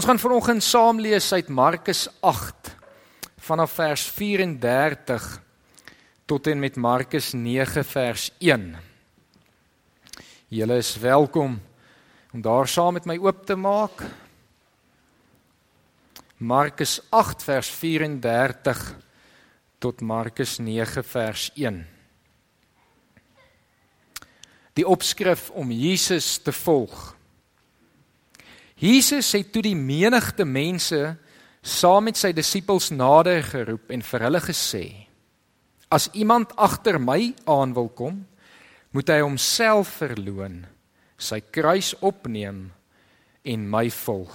Ons 0.00 0.08
gaan 0.08 0.18
vanoggend 0.18 0.62
saam 0.64 1.00
lees 1.04 1.26
uit 1.36 1.48
Markus 1.52 2.06
8 2.24 2.70
vanaf 3.44 3.74
vers 3.76 4.04
34 4.16 5.26
tot 6.24 6.46
en 6.48 6.62
met 6.62 6.78
Markus 6.80 7.34
9 7.36 7.84
vers 7.84 8.30
1. 8.38 8.64
Julle 10.48 10.78
is 10.80 10.94
welkom 10.96 11.58
om 12.32 12.40
daar 12.40 12.68
saam 12.68 12.96
met 12.96 13.04
my 13.04 13.18
oop 13.20 13.44
te 13.44 13.58
maak. 13.60 14.00
Markus 16.38 16.96
8 17.12 17.44
vers 17.44 17.68
34 17.68 18.82
tot 19.84 20.00
Markus 20.00 20.56
9 20.64 21.04
vers 21.12 21.50
1. 21.60 21.84
Die 24.80 24.88
opskrif 24.88 25.50
om 25.50 25.68
Jesus 25.68 26.38
te 26.40 26.56
volg. 26.56 27.19
Jesus 28.80 29.28
het 29.36 29.50
toe 29.52 29.60
die 29.64 29.76
menigte 29.76 30.46
mense 30.48 31.14
saam 31.60 32.06
met 32.08 32.16
sy 32.16 32.30
disippels 32.32 32.88
nader 32.96 33.42
geroep 33.44 33.92
en 33.92 34.00
vir 34.00 34.24
hulle 34.24 34.40
gesê: 34.40 34.84
As 35.92 36.08
iemand 36.16 36.54
agter 36.56 36.96
my 36.96 37.34
aan 37.44 37.74
wil 37.76 37.90
kom, 37.92 38.22
moet 38.96 39.12
hy 39.12 39.20
homself 39.20 39.98
verloën, 40.00 40.62
sy 41.20 41.42
kruis 41.52 41.92
opneem 42.00 42.70
en 43.44 43.68
my 43.68 43.90
volg. 43.92 44.32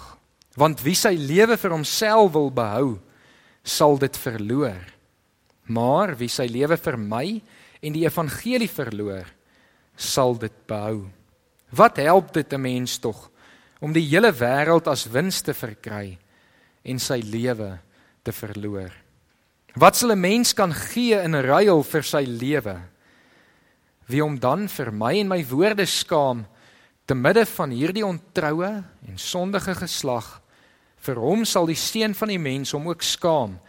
Want 0.56 0.86
wie 0.86 0.96
sy 0.96 1.16
lewe 1.18 1.58
vir 1.58 1.74
homself 1.74 2.32
wil 2.38 2.52
behou, 2.54 3.00
sal 3.66 3.98
dit 3.98 4.16
verloor. 4.16 4.84
Maar 5.74 6.14
wie 6.20 6.30
sy 6.30 6.46
lewe 6.46 6.78
vir 6.78 7.02
my 7.02 7.26
en 7.82 7.96
die 7.96 8.06
evangelie 8.06 8.70
verloor, 8.70 9.26
sal 9.98 10.38
dit 10.38 10.54
behou. 10.70 11.08
Wat 11.74 11.98
help 11.98 12.34
dit 12.34 12.54
'n 12.54 12.62
mens 12.62 13.00
tog? 13.00 13.32
Om 13.86 13.94
die 13.94 14.08
hele 14.08 14.32
wêreld 14.34 14.88
as 14.90 15.06
wins 15.14 15.44
te 15.46 15.54
verkry 15.54 16.16
en 16.90 17.02
sy 17.02 17.20
lewe 17.22 17.76
te 18.26 18.34
verloor. 18.34 18.90
Wat 19.78 19.96
sal 19.96 20.12
'n 20.14 20.22
mens 20.22 20.54
kan 20.54 20.74
gee 20.74 21.14
in 21.22 21.36
ruil 21.36 21.84
vir 21.84 22.04
sy 22.04 22.24
lewe? 22.26 22.82
Wie 24.08 24.22
hom 24.22 24.40
dan 24.40 24.68
vir 24.68 24.92
my 24.92 25.20
en 25.20 25.28
my 25.28 25.46
woorde 25.46 25.86
skaam 25.86 26.46
te 27.06 27.14
midde 27.14 27.46
van 27.46 27.70
hierdie 27.70 28.06
ontroue 28.06 28.84
en 29.08 29.18
sondige 29.18 29.76
geslag 29.76 30.42
vir 30.98 31.16
hom 31.16 31.46
sal 31.46 31.66
die 31.66 31.78
seun 31.78 32.16
van 32.16 32.30
die 32.30 32.42
mens 32.42 32.72
hom 32.72 32.88
ook 32.88 33.04
skaam 33.04 33.60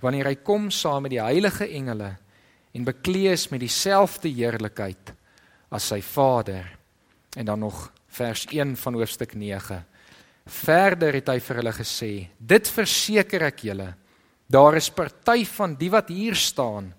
wanneer 0.00 0.26
hy 0.26 0.34
kom 0.34 0.70
saam 0.70 1.02
met 1.02 1.10
die 1.14 1.22
heilige 1.22 1.68
engele 1.68 2.16
en 2.72 2.84
bekleed 2.84 3.32
is 3.32 3.50
met 3.50 3.60
dieselfde 3.60 4.28
heerlikheid 4.28 5.14
as 5.70 5.84
sy 5.84 6.00
Vader 6.00 6.79
en 7.36 7.44
dan 7.44 7.58
nog 7.58 7.92
vers 8.08 8.46
1 8.50 8.76
van 8.76 8.94
hoofstuk 8.94 9.34
9. 9.34 9.86
Verder 10.46 11.14
het 11.14 11.28
hy 11.28 11.38
vir 11.40 11.60
hulle 11.60 11.72
gesê: 11.72 12.12
"Dit 12.38 12.68
verseker 12.68 13.42
ek 13.42 13.62
julle, 13.68 13.94
daar 14.46 14.76
is 14.76 14.90
party 14.90 15.44
van 15.44 15.76
die 15.78 15.90
wat 15.90 16.08
hier 16.08 16.34
staan 16.34 16.94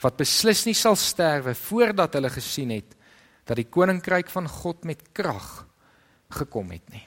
wat 0.00 0.16
beslis 0.16 0.66
nie 0.66 0.74
sal 0.74 0.96
sterwe 0.96 1.54
voordat 1.54 2.14
hulle 2.14 2.30
gesien 2.30 2.70
het 2.70 2.96
dat 3.44 3.56
die 3.56 3.68
koninkryk 3.68 4.28
van 4.28 4.48
God 4.48 4.84
met 4.84 5.12
krag 5.12 5.66
gekom 6.30 6.70
het 6.70 6.88
nie." 6.90 7.06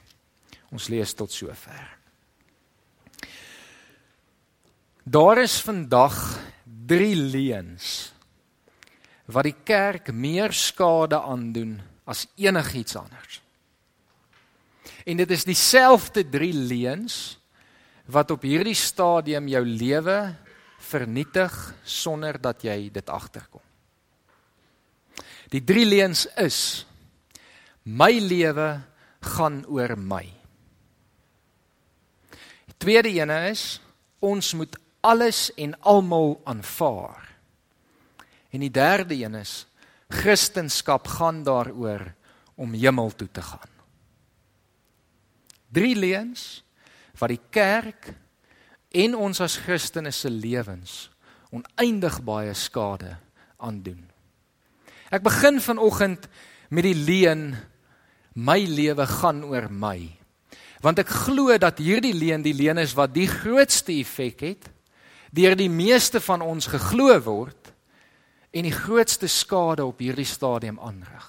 Ons 0.70 0.88
lees 0.88 1.14
tot 1.14 1.32
sover. 1.32 1.98
Daar 5.04 5.38
is 5.42 5.60
vandag 5.60 6.38
3 6.64 7.16
leuns 7.16 8.12
wat 9.26 9.44
die 9.44 9.56
kerk 9.64 10.12
meer 10.12 10.52
skade 10.52 11.18
aandoen 11.18 11.80
as 12.04 12.26
enigiets 12.36 12.96
anders. 12.96 13.40
En 15.04 15.16
dit 15.16 15.30
is 15.30 15.44
dieselfde 15.44 16.24
drie 16.28 16.54
leuns 16.54 17.38
wat 18.10 18.30
op 18.30 18.42
hierdie 18.42 18.76
stadium 18.76 19.48
jou 19.48 19.62
lewe 19.64 20.18
vernietig 20.90 21.54
sonder 21.84 22.40
dat 22.40 22.64
jy 22.66 22.90
dit 22.92 23.10
agterkom. 23.10 23.62
Die 25.50 25.62
drie 25.66 25.86
leuns 25.86 26.26
is 26.38 26.86
my 27.82 28.12
lewe 28.22 28.80
gaan 29.34 29.62
oor 29.66 29.96
my. 29.98 30.24
Die 32.70 32.76
tweede 32.78 33.10
een 33.12 33.32
is 33.50 33.80
ons 34.20 34.54
moet 34.54 34.76
alles 35.00 35.48
en 35.56 35.74
almal 35.80 36.40
aanvaar. 36.44 37.28
En 38.50 38.60
die 38.60 38.70
derde 38.70 39.14
een 39.14 39.34
is 39.34 39.66
Christendom 40.10 41.04
gaan 41.16 41.42
daaroor 41.46 42.02
om 42.60 42.72
hemel 42.74 43.12
toe 43.16 43.28
te 43.32 43.42
gaan. 43.42 43.72
Drie 45.70 45.94
leuns 45.96 46.64
wat 47.18 47.30
die 47.30 47.42
kerk 47.50 48.10
en 48.90 49.14
ons 49.14 49.40
as 49.40 49.58
Christene 49.62 50.10
se 50.10 50.30
lewens 50.30 51.08
oneindig 51.50 52.20
baie 52.22 52.54
skade 52.54 53.16
aandoen. 53.58 54.02
Ek 55.10 55.22
begin 55.26 55.58
vanoggend 55.62 56.28
met 56.70 56.86
die 56.86 56.94
leuen 56.94 57.54
my 58.38 58.60
lewe 58.62 59.06
gaan 59.10 59.42
oor 59.44 59.66
my. 59.70 59.98
Want 60.80 61.02
ek 61.02 61.10
glo 61.26 61.56
dat 61.60 61.82
hierdie 61.82 62.14
leuen 62.14 62.44
die 62.46 62.54
leuen 62.56 62.78
is 62.78 62.94
wat 62.96 63.12
die 63.14 63.28
grootste 63.28 63.92
effek 63.98 64.46
het 64.46 64.70
deur 65.34 65.54
die 65.58 65.70
meeste 65.70 66.18
van 66.22 66.42
ons 66.42 66.66
geglo 66.70 67.14
word 67.22 67.59
en 68.50 68.66
die 68.66 68.74
grootste 68.74 69.28
skade 69.30 69.84
op 69.84 69.98
hierdie 70.02 70.26
stadium 70.26 70.80
aanrig. 70.82 71.26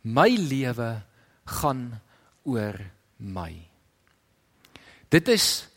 My 0.00 0.28
lewe 0.28 1.02
gaan 1.44 2.00
oor 2.48 2.78
my. 3.16 3.52
Dit 5.08 5.28
is 5.28 5.68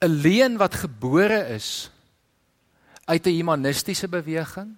'n 0.00 0.06
leen 0.22 0.56
wat 0.56 0.74
gebore 0.74 1.48
is 1.48 1.90
uit 3.04 3.26
'n 3.26 3.36
humanistiese 3.40 4.08
beweging. 4.08 4.76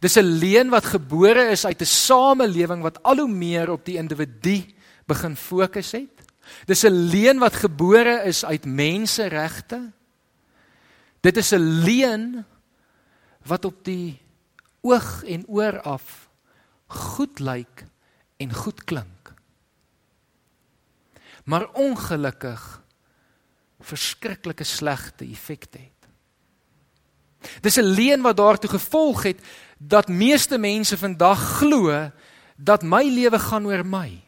Dis 0.00 0.16
'n 0.16 0.38
leen 0.38 0.68
wat 0.68 0.84
gebore 0.84 1.50
is 1.50 1.66
uit 1.66 1.80
'n 1.80 1.84
samelewing 1.84 2.82
wat 2.82 3.02
al 3.02 3.16
hoe 3.16 3.28
meer 3.28 3.70
op 3.70 3.84
die 3.84 3.96
individu 3.96 4.64
begin 5.06 5.36
fokus 5.36 5.92
het. 5.92 6.16
Dis 6.64 6.84
'n 6.84 7.08
leen 7.10 7.38
wat 7.38 7.54
gebore 7.54 8.22
is 8.24 8.44
uit 8.44 8.64
menseregte. 8.64 9.92
Dit 11.20 11.36
is 11.36 11.52
'n 11.52 11.82
leen 11.84 12.44
wat 13.48 13.64
op 13.64 13.84
die 13.84 14.20
oog 14.80 15.22
en 15.24 15.44
oor 15.48 15.80
af 15.80 16.28
goed 16.86 17.40
lyk 17.40 17.84
en 18.36 18.52
goed 18.54 18.84
klink. 18.84 19.32
Maar 21.44 21.68
ongelukkig 21.72 22.62
verskriklike 23.80 24.64
slegte 24.64 25.24
effekte 25.24 25.78
het. 25.78 25.98
Dis 27.60 27.76
'n 27.76 27.94
leuen 27.94 28.22
wat 28.22 28.36
daartoe 28.36 28.70
gevolg 28.70 29.22
het 29.22 29.40
dat 29.78 30.08
meeste 30.08 30.58
mense 30.58 30.98
vandag 30.98 31.40
glo 31.58 32.10
dat 32.56 32.82
my 32.82 33.04
lewe 33.04 33.38
gaan 33.38 33.66
oor 33.66 33.86
my. 33.86 34.24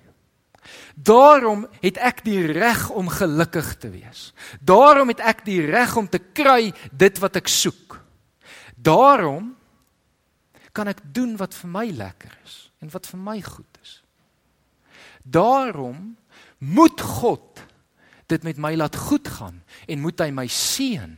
Daarom 0.94 1.66
het 1.80 1.96
ek 1.96 2.24
die 2.24 2.46
reg 2.46 2.90
om 2.90 3.08
gelukkig 3.08 3.76
te 3.76 3.90
wees. 3.90 4.32
Daarom 4.60 5.08
het 5.08 5.20
ek 5.20 5.44
die 5.44 5.66
reg 5.66 5.96
om 5.96 6.08
te 6.08 6.18
kry 6.18 6.72
dit 6.92 7.18
wat 7.18 7.36
ek 7.36 7.48
soek. 7.48 7.99
Daarom 8.82 9.56
kan 10.72 10.88
ek 10.88 11.02
doen 11.12 11.34
wat 11.40 11.54
vir 11.54 11.70
my 11.70 11.86
lekker 11.92 12.32
is 12.44 12.70
en 12.80 12.92
wat 12.92 13.08
vir 13.10 13.20
my 13.20 13.38
goed 13.44 13.80
is. 13.82 13.98
Daarom 15.22 16.16
moet 16.58 17.00
God 17.00 17.64
dit 18.30 18.46
met 18.46 18.60
my 18.60 18.72
laat 18.78 18.96
goed 18.96 19.28
gaan 19.28 19.60
en 19.86 20.04
moet 20.04 20.22
hy 20.22 20.30
my 20.32 20.46
seën. 20.46 21.16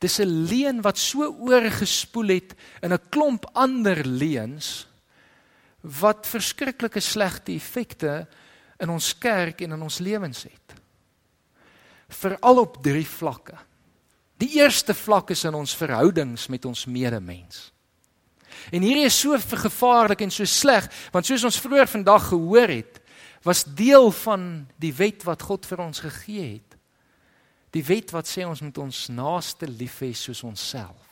Dis 0.00 0.18
'n 0.20 0.48
leuen 0.48 0.82
wat 0.82 0.98
so 0.98 1.24
oorgespoel 1.24 2.28
het 2.28 2.54
in 2.82 2.92
'n 2.92 3.08
klomp 3.10 3.46
ander 3.54 4.04
leuns 4.04 4.88
wat 5.80 6.26
verskriklike 6.26 7.00
slegte 7.00 7.52
effekte 7.52 8.26
in 8.78 8.90
ons 8.90 9.18
kerk 9.18 9.60
en 9.60 9.72
in 9.72 9.82
ons 9.82 9.98
lewens 9.98 10.42
het. 10.42 10.74
Veral 12.08 12.58
op 12.58 12.82
drie 12.82 13.06
vlakke. 13.06 13.56
Die 14.42 14.58
eerste 14.60 14.94
vlak 14.94 15.30
is 15.32 15.44
in 15.48 15.56
ons 15.56 15.76
verhoudings 15.76 16.46
met 16.52 16.64
ons 16.68 16.84
medemens. 16.86 17.70
En 18.72 18.82
hierdie 18.82 19.06
is 19.06 19.16
so 19.16 19.36
gevaarlik 19.38 20.24
en 20.24 20.32
so 20.32 20.44
sleg, 20.48 20.88
want 21.12 21.28
soos 21.28 21.44
ons 21.46 21.60
vroeër 21.60 21.88
vandag 21.88 22.30
gehoor 22.32 22.72
het, 22.72 23.00
was 23.46 23.64
deel 23.78 24.10
van 24.24 24.66
die 24.82 24.92
wet 24.96 25.24
wat 25.26 25.44
God 25.46 25.66
vir 25.68 25.84
ons 25.84 26.02
gegee 26.02 26.56
het. 26.56 26.76
Die 27.76 27.84
wet 27.84 28.10
wat 28.14 28.28
sê 28.28 28.46
ons 28.46 28.62
moet 28.64 28.78
ons 28.82 29.06
naaste 29.12 29.68
lief 29.70 30.00
hê 30.02 30.12
soos 30.16 30.42
onsself. 30.46 31.02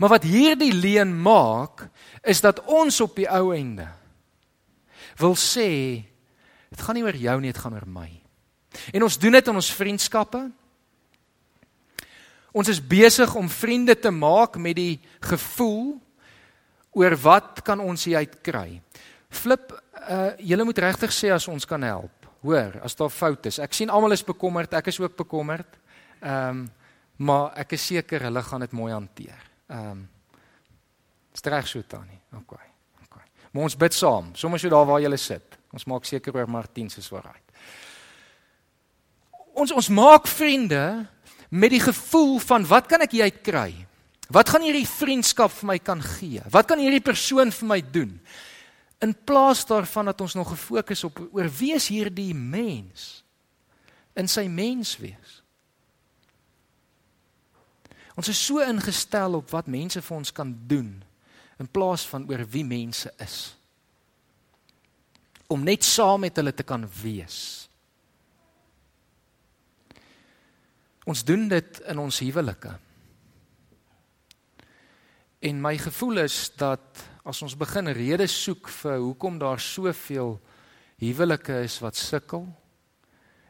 Maar 0.00 0.16
wat 0.16 0.26
hierdie 0.26 0.72
leen 0.72 1.12
maak, 1.22 1.86
is 2.26 2.40
dat 2.42 2.62
ons 2.66 3.00
op 3.04 3.16
die 3.18 3.28
ou 3.30 3.52
einde 3.54 3.86
wil 5.18 5.34
sê 5.38 5.68
dit 6.68 6.82
gaan 6.84 6.94
nie 6.94 7.02
oor 7.02 7.16
jou 7.16 7.34
nie, 7.40 7.50
dit 7.50 7.60
gaan 7.62 7.74
oor 7.74 7.86
my. 7.90 8.08
En 8.94 9.02
ons 9.06 9.18
doen 9.18 9.34
dit 9.34 9.48
in 9.50 9.58
ons 9.58 9.70
vriendskappe, 9.74 10.42
Ons 12.58 12.70
is 12.72 12.80
besig 12.82 13.34
om 13.38 13.46
vriende 13.50 13.94
te 13.94 14.10
maak 14.10 14.56
met 14.58 14.74
die 14.78 14.98
gevoel 15.22 15.94
oor 16.98 17.14
wat 17.22 17.62
kan 17.62 17.80
ons 17.84 18.08
hier 18.08 18.24
uit 18.24 18.38
kry. 18.42 18.80
Flip, 19.30 19.74
uh 20.08 20.32
julle 20.42 20.66
moet 20.66 20.80
regtig 20.82 21.12
sê 21.14 21.30
as 21.34 21.46
ons 21.48 21.66
kan 21.68 21.82
help. 21.86 22.14
hoor, 22.42 22.78
as 22.86 22.94
daar 22.94 23.10
foute 23.10 23.50
is. 23.50 23.58
Ek 23.58 23.74
sien 23.74 23.90
almal 23.90 24.14
is 24.14 24.22
bekommerd, 24.22 24.74
ek 24.78 24.92
is 24.92 25.00
ook 25.00 25.16
bekommerd. 25.18 25.78
Ehm 26.20 26.48
um, 26.48 26.68
maar 27.18 27.50
ek 27.58 27.72
is 27.74 27.82
seker 27.82 28.22
hulle 28.28 28.42
gaan 28.46 28.62
dit 28.62 28.72
mooi 28.78 28.92
hanteer. 28.92 29.40
Ehm 29.68 29.90
um, 29.90 30.08
Streg 31.34 31.66
so 31.66 31.82
tannie. 31.82 32.18
OK. 32.34 32.54
OK. 33.02 33.16
Maar 33.52 33.62
ons 33.62 33.76
bid 33.76 33.94
saam, 33.94 34.30
sommer 34.34 34.58
so 34.58 34.70
daar 34.70 34.86
waar 34.86 35.00
jy 35.00 35.16
sit. 35.16 35.58
Ons 35.72 35.84
maak 35.84 36.04
seker 36.04 36.34
oor 36.36 36.48
Martin 36.48 36.90
se 36.90 37.02
waarheid. 37.10 37.42
Ons 39.54 39.72
ons 39.72 39.88
maak 39.88 40.26
vriende 40.26 41.06
met 41.48 41.72
die 41.72 41.80
gevoel 41.80 42.38
van 42.44 42.66
wat 42.68 42.88
kan 42.90 43.04
ek 43.04 43.14
hieruit 43.16 43.40
kry? 43.44 43.70
Wat 44.28 44.50
gaan 44.52 44.64
hierdie 44.66 44.86
vriendskap 44.88 45.52
vir 45.56 45.70
my 45.70 45.78
kan 45.80 46.02
gee? 46.04 46.42
Wat 46.52 46.68
kan 46.68 46.80
hierdie 46.80 47.04
persoon 47.04 47.52
vir 47.54 47.68
my 47.68 47.80
doen? 47.80 48.12
In 49.00 49.14
plaas 49.14 49.64
daarvan 49.64 50.10
dat 50.10 50.20
ons 50.20 50.34
nog 50.36 50.52
gefokus 50.52 51.04
op 51.08 51.20
oor 51.32 51.48
wie 51.60 51.72
is 51.76 51.88
hierdie 51.88 52.34
mens 52.34 53.22
in 54.18 54.28
sy 54.28 54.48
menswees. 54.50 55.38
Ons 58.18 58.32
is 58.32 58.40
so 58.42 58.58
ingestel 58.64 59.38
op 59.38 59.52
wat 59.54 59.70
mense 59.70 60.02
vir 60.02 60.16
ons 60.16 60.34
kan 60.34 60.50
doen 60.68 60.90
in 61.58 61.70
plaas 61.70 62.04
van 62.10 62.26
oor 62.28 62.42
wie 62.50 62.64
mense 62.66 63.12
is. 63.22 63.38
Om 65.48 65.64
net 65.64 65.86
saam 65.86 66.26
met 66.26 66.36
hulle 66.36 66.52
te 66.52 66.66
kan 66.66 66.84
wees. 67.00 67.67
Ons 71.08 71.24
doen 71.24 71.46
dit 71.48 71.80
in 71.88 72.00
ons 72.02 72.20
huwelike. 72.20 72.74
En 75.40 75.60
my 75.62 75.72
gevoel 75.80 76.24
is 76.26 76.50
dat 76.60 77.04
as 77.28 77.40
ons 77.46 77.56
begin 77.56 77.88
redes 77.96 78.34
soek 78.44 78.68
vir 78.82 78.98
hoekom 79.00 79.38
daar 79.40 79.60
soveel 79.62 80.36
huwelike 81.00 81.62
is 81.64 81.78
wat 81.80 81.96
sukkel 81.96 82.44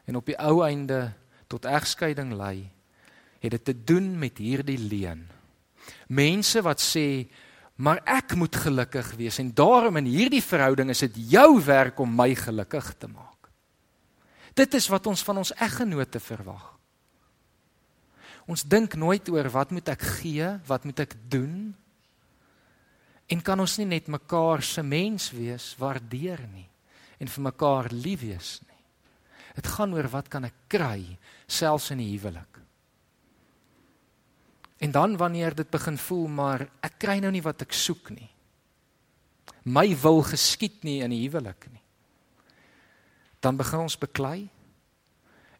en 0.07 0.19
op 0.19 0.29
die 0.29 0.37
ou 0.39 0.61
einde 0.65 1.09
tot 1.49 1.65
egskeiding 1.65 2.31
lei, 2.37 2.69
het 3.41 3.55
dit 3.57 3.65
te 3.65 3.75
doen 3.75 4.11
met 4.19 4.37
hierdie 4.37 4.77
leuen. 4.79 5.25
Mense 6.07 6.61
wat 6.63 6.81
sê 6.83 7.27
maar 7.79 8.01
ek 8.03 8.35
moet 8.35 8.55
gelukkig 8.55 9.13
wees 9.19 9.39
en 9.39 9.53
daarom 9.55 9.99
in 10.01 10.09
hierdie 10.11 10.43
verhouding 10.43 10.91
is 10.91 11.03
dit 11.07 11.21
jou 11.35 11.61
werk 11.63 11.99
om 11.99 12.11
my 12.11 12.33
gelukkig 12.35 12.91
te 12.99 13.07
maak. 13.07 13.47
Dit 14.53 14.75
is 14.75 14.89
wat 14.91 15.07
ons 15.07 15.23
van 15.23 15.39
ons 15.39 15.55
eggenote 15.55 16.19
verwag. 16.19 16.78
Ons 18.49 18.65
dink 18.65 18.95
nooit 18.97 19.29
oor 19.29 19.45
wat 19.53 19.69
moet 19.75 19.91
ek 19.93 20.01
gee, 20.17 20.47
wat 20.65 20.87
moet 20.89 21.03
ek 21.05 21.13
doen? 21.29 21.69
En 23.29 23.43
kan 23.45 23.61
ons 23.61 23.75
nie 23.77 23.85
net 23.91 24.09
mekaar 24.09 24.63
se 24.65 24.81
mens 24.81 25.29
wees, 25.35 25.75
waardeer 25.77 26.41
nie 26.49 26.65
en 27.19 27.29
vir 27.29 27.43
mekaar 27.45 27.91
lief 27.91 28.23
wees 28.23 28.53
nie. 28.63 28.81
Dit 29.59 29.67
gaan 29.75 29.93
oor 29.93 30.07
wat 30.09 30.31
kan 30.31 30.47
ek 30.47 30.55
kry 30.71 31.03
selfs 31.45 31.91
in 31.93 32.01
die 32.01 32.09
huwelik. 32.13 32.61
En 34.79 34.95
dan 34.95 35.17
wanneer 35.19 35.53
dit 35.53 35.69
begin 35.69 35.99
voel 35.99 36.27
maar 36.31 36.65
ek 36.81 36.97
kry 37.03 37.19
nou 37.19 37.33
nie 37.35 37.43
wat 37.43 37.67
ek 37.67 37.75
soek 37.75 38.13
nie. 38.15 38.29
My 39.67 39.91
wil 39.99 40.23
geskied 40.23 40.81
nie 40.87 41.01
in 41.03 41.13
die 41.13 41.21
huwelik 41.27 41.67
nie. 41.69 41.83
Dan 43.43 43.59
begin 43.59 43.85
ons 43.85 43.99
beklei 43.99 44.47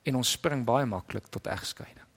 en 0.07 0.21
ons 0.23 0.37
spring 0.39 0.63
baie 0.65 0.87
maklik 0.89 1.27
tot 1.29 1.51
egskeiding. 1.51 2.08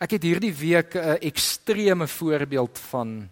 Ek 0.00 0.16
het 0.16 0.24
hierdie 0.24 0.54
week 0.54 0.94
'n 0.96 1.20
ekstreme 1.20 2.06
voorbeeld 2.06 2.78
van 2.78 3.28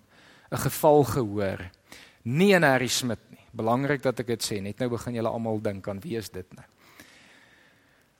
'n 0.52 0.58
geval 0.58 1.04
gehoor. 1.04 1.70
Nie 2.22 2.54
in 2.54 2.62
Harry 2.62 2.88
Smit 2.88 3.30
nie. 3.30 3.44
Belangrik 3.52 4.02
dat 4.02 4.20
ek 4.20 4.26
dit 4.26 4.42
sê. 4.42 4.60
Net 4.60 4.78
nou 4.78 4.90
begin 4.90 5.14
julle 5.14 5.28
almal 5.28 5.60
dink 5.62 5.88
aan 5.88 6.00
wie 6.00 6.16
is 6.16 6.28
dit 6.28 6.46
nou? 6.54 6.64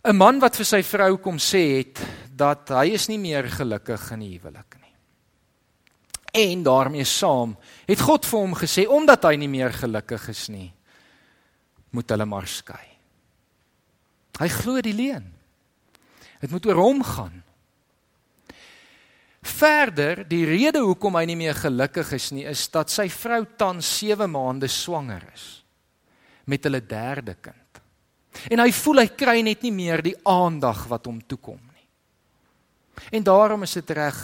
'n 0.04 0.16
man 0.16 0.38
wat 0.40 0.56
vir 0.56 0.64
sy 0.64 0.82
vrou 0.82 1.18
kom 1.18 1.36
sê 1.36 1.78
het 1.78 2.00
dat 2.32 2.68
hy 2.68 2.94
is 2.94 3.08
nie 3.08 3.18
meer 3.18 3.44
gelukkig 3.50 4.12
in 4.12 4.20
die 4.20 4.38
huwelik 4.38 4.76
nie. 4.80 4.94
En 6.32 6.62
daarmee 6.62 7.04
saam 7.04 7.56
het 7.86 8.00
God 8.00 8.26
vir 8.26 8.38
hom 8.38 8.54
gesê 8.54 8.86
omdat 8.86 9.24
hy 9.24 9.34
nie 9.36 9.48
meer 9.48 9.72
gelukkig 9.72 10.28
is 10.28 10.48
nie, 10.48 10.72
moet 11.90 12.08
hulle 12.10 12.24
maar 12.24 12.46
skei. 12.46 12.86
Hy 14.38 14.48
glo 14.48 14.80
die 14.80 14.94
leuen. 14.94 15.34
Dit 16.40 16.50
moet 16.50 16.66
oor 16.66 16.74
hom 16.74 17.02
gaan. 17.02 17.42
Verder, 19.42 20.24
die 20.28 20.44
rede 20.44 20.80
hoekom 20.82 21.14
hy 21.14 21.24
nie 21.30 21.38
meer 21.38 21.54
gelukkig 21.54 22.10
is 22.16 22.32
nie, 22.34 22.44
is 22.50 22.66
dat 22.74 22.90
sy 22.90 23.06
vrou 23.12 23.44
tans 23.58 23.86
7 24.00 24.26
maande 24.30 24.68
swanger 24.68 25.22
is 25.32 25.46
met 26.48 26.64
hulle 26.64 26.80
derde 26.80 27.34
kind. 27.44 27.80
En 28.48 28.62
hy 28.62 28.70
voel 28.72 29.02
hy 29.02 29.08
kry 29.18 29.36
net 29.44 29.62
nie 29.66 29.72
meer 29.74 30.02
die 30.02 30.16
aandag 30.28 30.86
wat 30.88 31.06
hom 31.10 31.20
toekom 31.20 31.60
nie. 31.60 31.86
En 33.18 33.26
daarom 33.26 33.66
is 33.66 33.76
dit 33.76 33.90
reg 33.98 34.18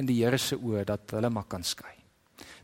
in 0.00 0.08
die 0.08 0.18
Here 0.18 0.38
se 0.38 0.58
oë 0.58 0.84
dat 0.88 1.14
hulle 1.14 1.30
maar 1.30 1.46
kan 1.50 1.64
skei. 1.64 1.94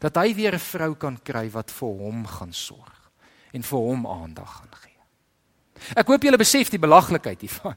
Dat 0.02 0.18
hy 0.20 0.34
weer 0.34 0.54
'n 0.54 0.58
vrou 0.58 0.94
kan 0.94 1.16
kry 1.16 1.48
wat 1.50 1.70
vir 1.70 1.88
hom 1.88 2.26
gaan 2.26 2.52
sorg 2.52 3.10
en 3.52 3.62
vir 3.62 3.78
hom 3.78 4.06
aandag 4.06 4.50
gaan 4.58 4.74
gee. 4.82 5.00
Ek 5.96 6.06
hoop 6.06 6.22
julle 6.22 6.38
besef 6.38 6.70
die 6.70 6.78
belaglikheid 6.82 7.40
hiervan. 7.40 7.76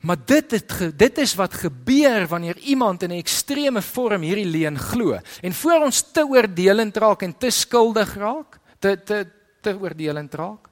Maar 0.00 0.16
dit 0.24 0.50
het 0.50 0.98
dit 0.98 1.18
is 1.18 1.34
wat 1.34 1.54
gebeur 1.54 2.26
wanneer 2.26 2.58
iemand 2.58 3.02
in 3.02 3.10
'n 3.10 3.18
ekstreme 3.18 3.82
vorm 3.82 4.22
hierdie 4.22 4.46
leuen 4.46 4.78
glo. 4.78 5.18
En 5.42 5.54
voor 5.54 5.80
ons 5.82 6.04
te 6.12 6.26
oordelend 6.26 6.96
raak 6.96 7.22
en 7.22 7.38
te 7.38 7.50
skuldig 7.50 8.14
raak, 8.14 8.58
te 8.78 9.02
te 9.04 9.26
te 9.60 9.78
oordelend 9.78 10.34
raak, 10.34 10.68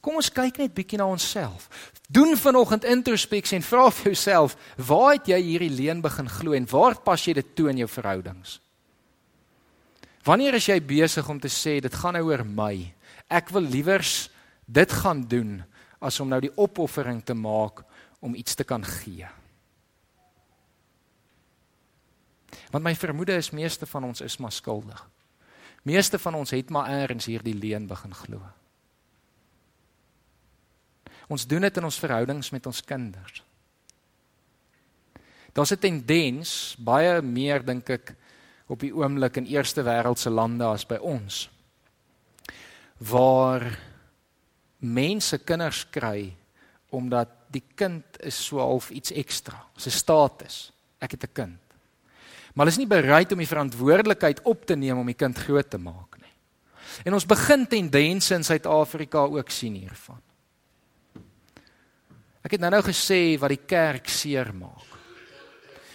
Kom 0.00 0.20
ons 0.20 0.30
kyk 0.30 0.60
net 0.62 0.74
bietjie 0.76 0.98
na 1.00 1.08
onsself. 1.10 1.66
Doen 2.08 2.36
vanoggend 2.38 2.86
introspeksie 2.88 3.58
en 3.58 3.66
vra 3.66 3.88
vir 3.92 4.12
jouself, 4.12 4.54
waar 4.78 5.16
het 5.16 5.30
jy 5.32 5.40
hierdie 5.42 5.74
leuen 5.74 6.02
begin 6.04 6.30
glo 6.30 6.54
en 6.56 6.68
waar 6.70 7.00
pas 7.04 7.24
jy 7.26 7.34
dit 7.36 7.50
toe 7.58 7.68
in 7.72 7.82
jou 7.82 7.88
verhoudings? 7.90 8.58
Wanneer 10.24 10.58
is 10.58 10.68
jy 10.70 10.78
besig 10.84 11.28
om 11.28 11.40
te 11.40 11.50
sê 11.50 11.78
dit 11.82 11.94
gaan 11.94 12.14
nou 12.16 12.28
oor 12.30 12.44
my? 12.46 12.72
Ek 13.28 13.50
wil 13.52 13.66
liewers 13.66 14.30
dit 14.64 14.92
gaan 15.02 15.24
doen 15.28 15.58
as 16.00 16.20
om 16.22 16.30
nou 16.30 16.40
die 16.40 16.54
opoffering 16.54 17.20
te 17.26 17.34
maak 17.34 17.82
om 18.18 18.34
iets 18.34 18.54
te 18.54 18.64
kan 18.64 18.84
gee. 18.84 19.26
Want 22.70 22.84
my 22.84 22.94
vermoede 22.94 23.36
is 23.36 23.50
meeste 23.50 23.86
van 23.86 24.04
ons 24.04 24.20
is 24.20 24.36
maar 24.36 24.52
skuldig. 24.52 25.08
Meeste 25.82 26.18
van 26.18 26.34
ons 26.34 26.50
het 26.50 26.70
maar 26.70 26.90
eers 26.90 27.28
hierdie 27.30 27.54
leuen 27.54 27.86
begin 27.86 28.14
glo. 28.14 28.42
Ons 31.28 31.46
doen 31.46 31.60
dit 31.60 31.76
in 31.76 31.84
ons 31.84 32.00
verhoudings 32.00 32.50
met 32.50 32.66
ons 32.66 32.84
kinders. 32.84 33.42
Daar's 35.52 35.72
'n 35.72 35.78
tendens 35.78 36.76
baie 36.78 37.22
meer 37.22 37.64
dink 37.64 37.90
ek 37.90 38.14
op 38.66 38.80
die 38.80 38.92
oomblik 38.94 39.36
in 39.36 39.46
eerste 39.46 39.82
wêreldse 39.82 40.30
lande 40.30 40.64
as 40.64 40.84
by 40.86 40.96
ons 40.96 41.48
waar 42.98 43.62
mense 44.78 45.38
kinders 45.38 45.86
kry 45.90 46.34
omdat 46.90 47.37
die 47.50 47.64
kind 47.74 48.04
is 48.20 48.36
so 48.46 48.58
half 48.58 48.90
iets 48.90 49.12
ekstra, 49.12 49.66
'n 49.76 49.90
status. 49.90 50.72
Ek 51.00 51.10
het 51.10 51.24
'n 51.24 51.32
kind. 51.32 51.60
Maar 52.54 52.66
hulle 52.66 52.74
is 52.74 52.78
nie 52.78 52.86
bereid 52.86 53.32
om 53.32 53.38
die 53.38 53.46
verantwoordelikheid 53.46 54.42
op 54.42 54.66
te 54.66 54.74
neem 54.74 54.98
om 54.98 55.06
die 55.06 55.14
kind 55.14 55.38
groot 55.38 55.70
te 55.70 55.78
maak 55.78 56.18
nie. 56.18 56.34
En 57.04 57.14
ons 57.14 57.26
begin 57.26 57.66
tendense 57.66 58.34
in 58.34 58.44
Suid-Afrika 58.44 59.18
ook 59.18 59.50
sien 59.50 59.74
hiervan. 59.74 60.20
Ek 62.42 62.50
het 62.50 62.60
nou-nou 62.60 62.82
gesê 62.82 63.38
wat 63.38 63.48
die 63.48 63.66
kerk 63.66 64.08
seermaak. 64.08 64.86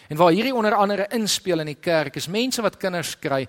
En 0.07 0.17
waar 0.17 0.31
hierdie 0.31 0.55
onder 0.55 0.75
andere 0.75 1.07
inspel 1.11 1.59
in 1.59 1.65
die 1.65 1.81
kerk 1.81 2.15
is 2.15 2.27
mense 2.27 2.61
wat 2.61 2.77
kinders 2.77 3.19
kry. 3.19 3.47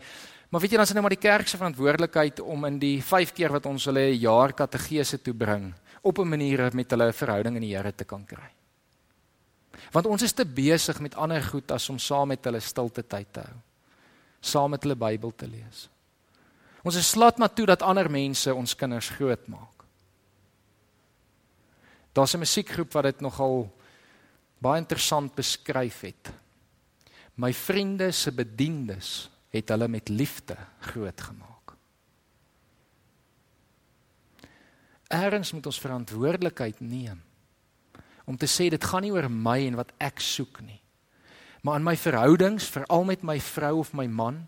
Maar 0.50 0.60
weet 0.60 0.70
jy 0.70 0.76
dan 0.76 0.82
is 0.82 0.88
dit 0.88 0.96
nou 0.98 1.02
maar 1.02 1.16
die 1.16 1.28
kerk 1.28 1.48
se 1.48 1.56
verantwoordelikheid 1.56 2.40
om 2.40 2.64
in 2.64 2.78
die 2.78 3.02
5 3.02 3.32
keer 3.32 3.52
wat 3.52 3.66
ons 3.66 3.84
hulle 3.84 4.10
'n 4.10 4.18
jaar 4.18 4.52
kategese 4.52 5.22
toe 5.22 5.34
bring 5.34 5.74
op 6.04 6.18
'n 6.18 6.28
manier 6.28 6.70
met 6.74 6.90
hulle 6.90 7.12
verhouding 7.12 7.56
in 7.56 7.62
die 7.62 7.76
Here 7.76 7.94
te 7.94 8.04
kan 8.04 8.24
kry. 8.24 8.50
Want 9.92 10.06
ons 10.06 10.22
is 10.22 10.32
te 10.32 10.44
besig 10.44 11.00
met 11.00 11.14
ander 11.14 11.42
goed 11.42 11.70
as 11.70 11.88
om 11.88 11.98
saam 11.98 12.28
met 12.28 12.44
hulle 12.44 12.60
stilte 12.60 13.02
tyd 13.06 13.32
te 13.32 13.40
hou. 13.40 13.56
Saam 14.40 14.70
met 14.70 14.82
hulle 14.82 14.96
Bybel 14.96 15.32
te 15.34 15.46
lees. 15.46 15.88
Ons 16.84 16.96
is 16.96 17.10
slat 17.10 17.38
maar 17.38 17.52
toe 17.54 17.66
dat 17.66 17.82
ander 17.82 18.10
mense 18.10 18.54
ons 18.54 18.76
kinders 18.76 19.08
grootmaak. 19.08 19.84
Daar's 22.12 22.34
'n 22.34 22.38
musiekgroep 22.38 22.92
wat 22.92 23.04
dit 23.04 23.20
nogal 23.20 23.72
baie 24.58 24.80
interessant 24.80 25.34
beskryf 25.34 26.00
het. 26.00 26.32
My 27.34 27.52
vriende 27.52 28.12
se 28.12 28.32
bediendes 28.32 29.30
het 29.50 29.68
hulle 29.68 29.88
met 29.88 30.08
liefde 30.08 30.56
grootgemaak. 30.80 31.53
Eerens 35.14 35.52
moet 35.54 35.66
ons 35.70 35.80
verantwoordelikheid 35.80 36.80
neem 36.80 37.22
om 38.24 38.38
te 38.40 38.48
sê 38.48 38.70
dit 38.72 38.84
gaan 38.88 39.04
nie 39.04 39.12
oor 39.12 39.28
my 39.28 39.58
en 39.66 39.76
wat 39.76 39.90
ek 40.00 40.22
soek 40.24 40.62
nie. 40.64 40.80
Maar 41.64 41.76
in 41.76 41.84
my 41.84 41.92
verhoudings, 41.96 42.70
veral 42.72 43.04
met 43.04 43.24
my 43.24 43.36
vrou 43.40 43.74
of 43.82 43.92
my 43.96 44.06
man 44.08 44.38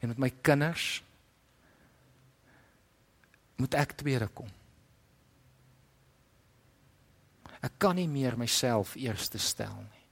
en 0.00 0.08
met 0.08 0.22
my 0.24 0.30
kinders, 0.40 1.02
moet 3.60 3.76
ek 3.76 3.92
tweede 4.00 4.28
kom. 4.32 4.48
Ek 7.60 7.76
kan 7.76 7.98
nie 8.00 8.08
meer 8.08 8.38
myself 8.40 8.94
eerste 8.96 9.40
stel 9.40 9.76
nie. 9.84 10.04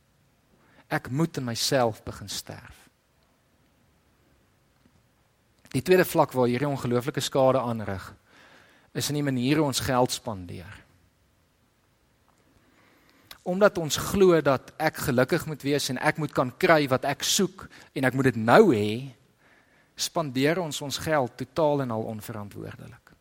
Ek 0.92 1.08
moet 1.08 1.40
in 1.40 1.48
myself 1.48 2.02
begin 2.04 2.28
sterf. 2.32 2.84
Die 5.72 5.84
tweede 5.84 6.04
vlak 6.08 6.32
waar 6.36 6.48
hierdie 6.48 6.68
ongelooflike 6.68 7.24
skade 7.24 7.60
aanrig 7.60 8.04
is 8.98 9.08
in 9.10 9.20
die 9.20 9.26
maniere 9.26 9.62
ons 9.62 9.80
geld 9.84 10.12
spandeer 10.12 10.84
omdat 13.48 13.78
ons 13.80 13.96
glo 14.10 14.36
dat 14.44 14.74
ek 14.76 15.00
gelukkig 15.08 15.46
moet 15.48 15.62
wees 15.64 15.88
en 15.88 16.00
ek 16.04 16.18
moet 16.20 16.34
kan 16.36 16.50
kry 16.60 16.82
wat 16.92 17.06
ek 17.08 17.24
soek 17.24 17.64
en 17.96 18.04
ek 18.04 18.16
moet 18.16 18.28
dit 18.28 18.40
nou 18.44 18.74
hê, 18.74 19.08
spandeer 19.96 20.60
ons 20.60 20.82
ons 20.84 21.00
geld 21.00 21.32
totaal 21.40 21.86
en 21.86 21.94
al 21.96 22.04
onverantwoordelik. 22.12 23.14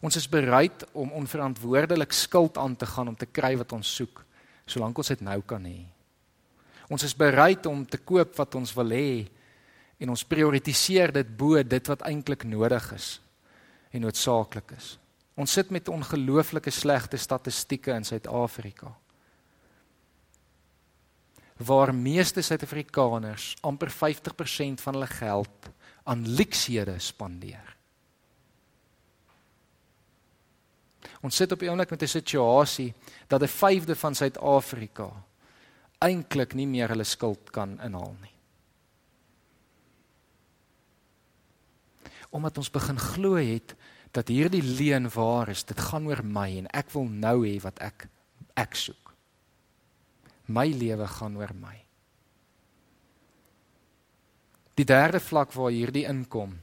Ons 0.00 0.16
is 0.16 0.28
bereid 0.32 0.86
om 0.96 1.12
onverantwoordelik 1.20 2.16
skuld 2.16 2.56
aan 2.56 2.78
te 2.80 2.88
gaan 2.88 3.12
om 3.12 3.18
te 3.18 3.28
kry 3.28 3.52
wat 3.60 3.76
ons 3.76 3.92
soek, 4.00 4.24
solank 4.64 4.96
ons 4.96 5.12
dit 5.12 5.20
nou 5.26 5.36
kan 5.44 5.66
hê. 5.68 5.84
Ons 6.88 7.04
is 7.04 7.14
bereid 7.14 7.68
om 7.68 7.84
te 7.84 8.00
koop 8.00 8.32
wat 8.40 8.56
ons 8.56 8.72
wil 8.78 8.96
hê 8.96 9.10
en 10.00 10.16
ons 10.16 10.28
prioritiseer 10.32 11.12
dit 11.12 11.36
bo 11.36 11.60
dit 11.60 11.92
wat 11.92 12.08
eintlik 12.08 12.48
nodig 12.48 12.88
is 12.96 13.18
en 13.90 14.00
noodsaaklik 14.00 14.74
is. 14.76 14.98
Ons 15.34 15.52
sit 15.52 15.70
met 15.70 15.88
ongelooflike 15.88 16.70
slegte 16.70 17.16
statistieke 17.16 17.94
in 17.96 18.04
Suid-Afrika. 18.04 18.92
Waar 21.56 21.94
meeste 21.94 22.42
Suid-Afrikaners 22.42 23.56
amper 23.60 23.90
50% 23.90 24.82
van 24.84 24.94
hulle 24.94 25.06
geld 25.06 25.70
aan 26.04 26.28
luksehede 26.28 26.98
spandeer. 26.98 27.76
Ons 31.20 31.36
sit 31.36 31.52
op 31.52 31.62
'n 31.62 31.68
oomblik 31.68 31.90
met 31.90 32.02
'n 32.02 32.06
situasie 32.06 32.94
dat 33.28 33.42
'n 33.42 33.46
vyfde 33.46 33.96
van 33.96 34.14
Suid-Afrika 34.14 35.10
eintlik 35.98 36.54
nie 36.54 36.66
meer 36.66 36.88
hulle 36.88 37.04
skuld 37.04 37.50
kan 37.50 37.80
inhaal 37.80 38.16
nie. 38.20 38.34
Omdat 42.30 42.58
ons 42.58 42.70
begin 42.70 42.98
glo 42.98 43.34
het 43.34 43.74
dat 44.16 44.28
hierdie 44.28 44.62
leuen 44.62 45.08
waar 45.14 45.50
is. 45.52 45.64
Dit 45.64 45.80
gaan 45.80 46.08
oor 46.10 46.22
my 46.24 46.48
en 46.62 46.70
ek 46.74 46.90
wil 46.94 47.06
nou 47.10 47.42
hê 47.46 47.58
wat 47.62 47.78
ek 47.84 48.08
ek 48.58 48.74
soek. 48.76 49.12
My 50.50 50.66
lewe 50.74 51.06
gaan 51.06 51.36
oor 51.38 51.52
my. 51.54 51.76
Die 54.74 54.86
derde 54.88 55.20
vlak 55.20 55.52
waar 55.54 55.70
hierdie 55.70 56.06
inkom. 56.08 56.56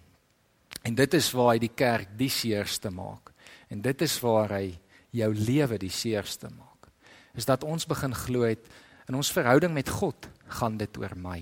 En 0.83 0.95
dit 0.95 1.13
is 1.13 1.29
waar 1.35 1.53
hy 1.53 1.61
die 1.63 1.73
kerk 1.75 2.13
die 2.19 2.31
seerste 2.31 2.91
maak. 2.91 3.31
En 3.71 3.81
dit 3.83 4.01
is 4.03 4.15
waar 4.23 4.57
hy 4.57 4.71
jou 5.15 5.29
lewe 5.33 5.79
die 5.79 5.93
seerste 5.93 6.49
maak. 6.51 6.89
Is 7.37 7.47
dat 7.47 7.63
ons 7.63 7.87
begin 7.87 8.15
glo 8.15 8.47
het 8.47 8.67
in 9.07 9.15
ons 9.15 9.31
verhouding 9.31 9.73
met 9.73 9.89
God 9.89 10.27
gaan 10.59 10.77
dit 10.79 10.97
oor 10.99 11.15
my. 11.15 11.39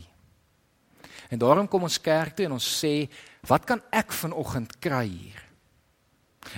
En 1.33 1.41
daarom 1.41 1.67
kom 1.67 1.87
ons 1.87 2.01
kerk 2.01 2.35
toe 2.37 2.45
en 2.45 2.57
ons 2.57 2.67
sê, 2.81 3.07
wat 3.49 3.65
kan 3.65 3.81
ek 3.93 4.13
vanoggend 4.13 4.77
kry 4.83 5.07
hier? 5.07 5.44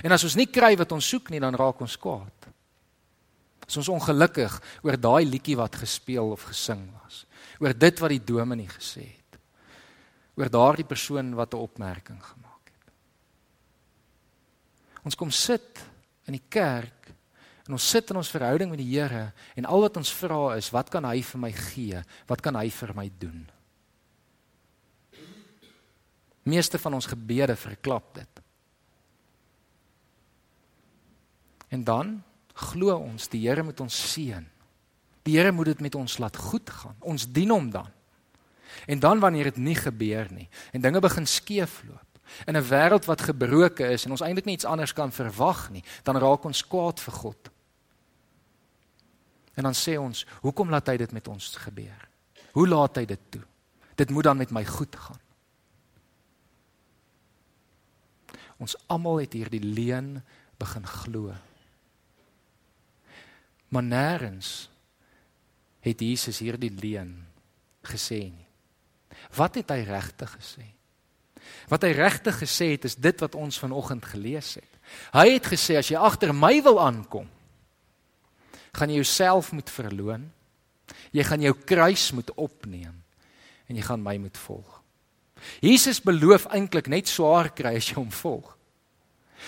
En 0.02 0.12
as 0.12 0.24
ons 0.24 0.36
nie 0.38 0.48
kry 0.50 0.74
wat 0.78 0.92
ons 0.92 1.08
soek 1.08 1.30
nie, 1.32 1.40
dan 1.40 1.56
raak 1.58 1.80
ons 1.80 1.96
kwaad. 2.00 2.48
As 3.68 3.76
ons 3.80 3.90
ongelukkig 3.92 4.54
oor 4.86 4.96
daai 4.96 5.24
liedjie 5.28 5.58
wat 5.58 5.76
gespeel 5.76 6.32
of 6.32 6.46
gesing 6.48 6.86
was, 7.02 7.24
oor 7.60 7.74
dit 7.76 8.00
wat 8.00 8.14
die 8.14 8.24
dominee 8.24 8.70
gesê 8.70 9.04
het, 9.04 9.40
oor 10.38 10.48
daardie 10.52 10.86
persoon 10.88 11.34
wat 11.36 11.54
'n 11.54 11.64
opmerking 11.66 12.22
gemaak 12.22 12.72
het. 12.72 12.92
Ons 15.04 15.14
kom 15.14 15.30
sit 15.30 15.84
in 16.26 16.32
die 16.32 16.48
kerk 16.48 17.12
en 17.66 17.72
ons 17.72 17.90
sit 17.90 18.10
in 18.10 18.16
ons 18.16 18.30
verhouding 18.30 18.70
met 18.70 18.78
die 18.78 18.96
Here 18.96 19.32
en 19.56 19.64
al 19.64 19.80
wat 19.80 19.96
ons 19.96 20.12
vra 20.12 20.56
is, 20.56 20.70
wat 20.70 20.88
kan 20.88 21.04
hy 21.04 21.22
vir 21.22 21.40
my 21.40 21.52
gee? 21.52 22.02
Wat 22.26 22.40
kan 22.40 22.54
hy 22.54 22.70
vir 22.70 22.94
my 22.94 23.10
doen? 23.18 23.50
Meeste 26.48 26.78
van 26.78 26.94
ons 26.94 27.06
gebede 27.06 27.56
verklap 27.56 28.14
dit. 28.14 28.40
En 31.68 31.84
dan 31.84 32.22
glo 32.52 32.96
ons 32.96 33.28
die 33.28 33.48
Here 33.48 33.62
moet 33.62 33.80
ons 33.80 34.12
seën. 34.12 34.46
Die 35.22 35.36
Here 35.36 35.52
moet 35.52 35.74
dit 35.74 35.80
met 35.80 35.94
ons 35.94 36.18
laat 36.18 36.36
goed 36.36 36.70
gaan. 36.70 36.96
Ons 37.00 37.28
dien 37.32 37.50
hom 37.50 37.70
dan. 37.70 37.90
En 38.86 38.98
dan 38.98 39.20
wanneer 39.20 39.44
dit 39.52 39.56
nie 39.56 39.76
gebeur 39.76 40.28
nie 40.32 40.48
en 40.72 40.80
dinge 40.80 41.00
begin 41.00 41.26
skeefloop 41.26 42.08
in 42.46 42.56
'n 42.56 42.68
wêreld 42.68 43.04
wat 43.04 43.20
gebroken 43.20 43.90
is 43.90 44.04
en 44.04 44.10
ons 44.10 44.20
eintlik 44.20 44.44
niks 44.44 44.64
anders 44.64 44.92
kan 44.92 45.12
verwag 45.12 45.70
nie, 45.70 45.84
dan 46.02 46.16
raak 46.16 46.44
ons 46.44 46.66
kwaad 46.66 47.00
vir 47.00 47.14
God. 47.14 47.50
En 49.54 49.62
dan 49.62 49.74
sê 49.74 49.98
ons, 49.98 50.26
hoekom 50.40 50.70
laat 50.70 50.86
hy 50.86 50.96
dit 50.96 51.12
met 51.12 51.28
ons 51.28 51.56
gebeur? 51.56 52.08
Hoe 52.52 52.68
laat 52.68 52.96
hy 52.96 53.04
dit 53.04 53.20
toe? 53.30 53.42
Dit 53.94 54.10
moet 54.10 54.24
dan 54.24 54.36
met 54.36 54.50
my 54.50 54.64
goed 54.64 54.96
gaan. 54.96 55.20
Ons 58.58 58.76
almal 58.86 59.20
het 59.22 59.32
hierdie 59.32 59.62
leuen 59.62 60.24
begin 60.58 60.86
glo. 60.86 61.34
Maar 63.68 63.84
nêrens 63.84 64.68
het 65.84 66.00
Jesus 66.00 66.40
hierdie 66.42 66.72
leuen 66.72 67.12
gesê 67.86 68.28
nie. 68.28 68.46
Wat 69.36 69.56
het 69.58 69.70
hy 69.72 69.82
regtig 69.88 70.32
gesê? 70.38 70.66
Wat 71.68 71.84
hy 71.84 71.92
regtig 71.96 72.40
gesê 72.42 72.72
het 72.74 72.86
is 72.88 72.96
dit 72.96 73.24
wat 73.24 73.36
ons 73.38 73.60
vanoggend 73.60 74.04
gelees 74.08 74.54
het. 74.60 74.72
Hy 75.12 75.26
het 75.36 75.48
gesê 75.52 75.78
as 75.80 75.90
jy 75.90 76.00
agter 76.00 76.32
my 76.36 76.58
wil 76.64 76.80
aankom, 76.80 77.28
gaan 78.76 78.92
jy 78.92 79.00
jouself 79.00 79.52
moet 79.52 79.70
verloon. 79.70 80.28
Jy 81.12 81.24
gaan 81.24 81.44
jou 81.44 81.54
kruis 81.68 82.10
moet 82.16 82.30
opneem 82.36 82.96
en 83.68 83.76
jy 83.76 83.84
gaan 83.84 84.00
my 84.00 84.16
moet 84.20 84.38
volg. 84.40 84.78
Jesus 85.60 86.00
beloof 86.02 86.48
eintlik 86.56 86.88
net 86.88 87.10
swaar 87.10 87.50
kry 87.54 87.74
as 87.78 87.90
jy 87.90 87.98
hom 87.98 88.10
volg. 88.14 88.54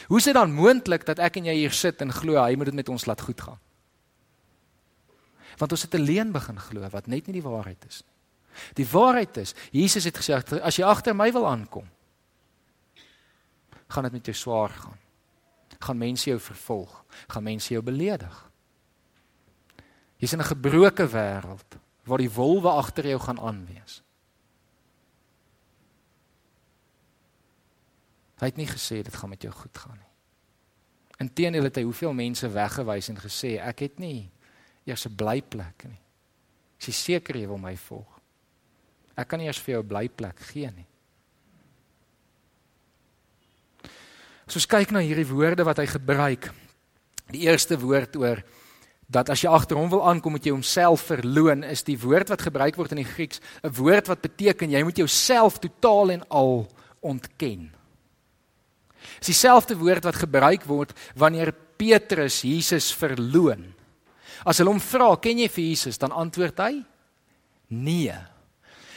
Hoe 0.07 0.21
is 0.21 0.29
dit 0.29 0.37
dan 0.37 0.53
moontlik 0.55 1.07
dat 1.09 1.19
ek 1.19 1.41
en 1.41 1.49
jy 1.51 1.57
hier 1.63 1.75
sit 1.75 2.03
en 2.05 2.13
glo 2.15 2.39
hy 2.39 2.55
moet 2.59 2.71
dit 2.71 2.79
met 2.79 2.93
ons 2.93 3.07
laat 3.09 3.25
goed 3.25 3.41
gaan? 3.41 3.59
Want 5.61 5.73
ons 5.73 5.83
het 5.83 5.95
'n 5.95 6.09
leuen 6.09 6.33
begin 6.33 6.59
glo 6.59 6.89
wat 6.89 7.07
net 7.07 7.27
nie 7.27 7.41
die 7.41 7.49
waarheid 7.49 7.85
is 7.87 8.03
nie. 8.03 8.17
Die 8.75 8.87
waarheid 8.87 9.37
is, 9.37 9.55
Jesus 9.71 10.05
het 10.05 10.17
gesê 10.19 10.61
as 10.63 10.77
jy 10.77 10.85
agter 10.85 11.15
my 11.17 11.33
wil 11.33 11.47
aankom, 11.47 11.89
gaan 13.89 14.03
dit 14.03 14.13
met 14.13 14.27
jou 14.27 14.37
swaar 14.37 14.69
gaan. 14.71 14.99
Gaan 15.81 15.99
mense 15.99 16.31
jou 16.31 16.41
vervolg, 16.41 17.05
gaan 17.29 17.43
mense 17.43 17.73
jou 17.73 17.83
beledig. 17.83 18.51
Jy's 20.17 20.33
in 20.33 20.41
'n 20.41 20.53
gebroke 20.53 21.07
wêreld 21.09 21.79
waar 22.05 22.19
die 22.19 22.31
wolwe 22.31 22.69
agter 22.69 23.07
jou 23.07 23.21
gaan 23.21 23.41
aanwees. 23.41 24.03
Hy 28.41 28.47
het 28.47 28.57
nie 28.57 28.67
gesê 28.67 29.03
dit 29.03 29.17
gaan 29.17 29.29
met 29.29 29.43
jou 29.43 29.53
goed 29.53 29.79
gaan 29.79 29.99
nie. 29.99 30.11
Inteendeel 31.19 31.63
het 31.63 31.77
hy 31.77 31.83
hoeveel 31.83 32.13
mense 32.13 32.49
weggewys 32.49 33.09
en 33.09 33.17
gesê 33.17 33.59
ek 33.61 33.79
het 33.79 33.99
nie 33.99 34.31
eers 34.91 35.07
'n 35.07 35.17
blyplek 35.17 35.85
nie. 35.89 36.01
Is 36.81 36.87
jy 36.87 36.93
seker 36.93 37.37
jy 37.37 37.47
wil 37.47 37.59
my 37.59 37.77
volg? 37.77 38.21
Ek 39.17 39.29
kan 39.29 39.39
nie 39.39 39.47
eers 39.47 39.59
vir 39.59 39.75
jou 39.75 39.83
'n 39.83 39.89
blyplek 39.89 40.39
gee 40.53 40.71
nie. 40.71 40.87
So 44.47 44.59
ons 44.59 44.67
kyk 44.67 44.91
na 44.91 44.99
hierdie 44.99 45.29
woorde 45.29 45.65
wat 45.65 45.79
hy 45.79 45.87
gebruik. 45.87 46.51
Die 47.31 47.47
eerste 47.47 47.79
woord 47.79 48.17
oor 48.17 48.43
dat 49.11 49.31
as 49.31 49.43
jy 49.43 49.51
agter 49.51 49.77
hom 49.77 49.91
wil 49.91 50.05
aankom 50.07 50.33
moet 50.33 50.47
jy 50.47 50.53
homself 50.55 51.09
verloon 51.11 51.65
is 51.67 51.83
die 51.83 51.99
woord 51.99 52.31
wat 52.31 52.43
gebruik 52.47 52.77
word 52.79 52.93
in 52.95 53.03
die 53.03 53.13
Grieks 53.13 53.41
'n 53.63 53.75
woord 53.75 54.07
wat 54.07 54.23
beteken 54.23 54.71
jy 54.71 54.83
moet 54.83 54.97
jouself 54.97 55.59
totaal 55.59 56.11
en 56.11 56.29
al 56.29 56.69
ontken. 57.01 57.71
Dis 59.19 59.27
dieselfde 59.27 59.77
woord 59.77 60.05
wat 60.05 60.17
gebruik 60.17 60.65
word 60.65 60.93
wanneer 61.17 61.53
Petrus 61.77 62.43
Jesus 62.43 62.93
verloon. 62.93 63.75
As 64.45 64.59
hulle 64.59 64.71
hom 64.71 64.81
vra, 64.81 65.17
"Ken 65.17 65.39
jy 65.39 65.49
vir 65.49 65.65
Jesus?" 65.65 65.99
dan 65.99 66.13
antwoord 66.13 66.59
hy: 66.59 66.85
"Nee." 67.69 68.15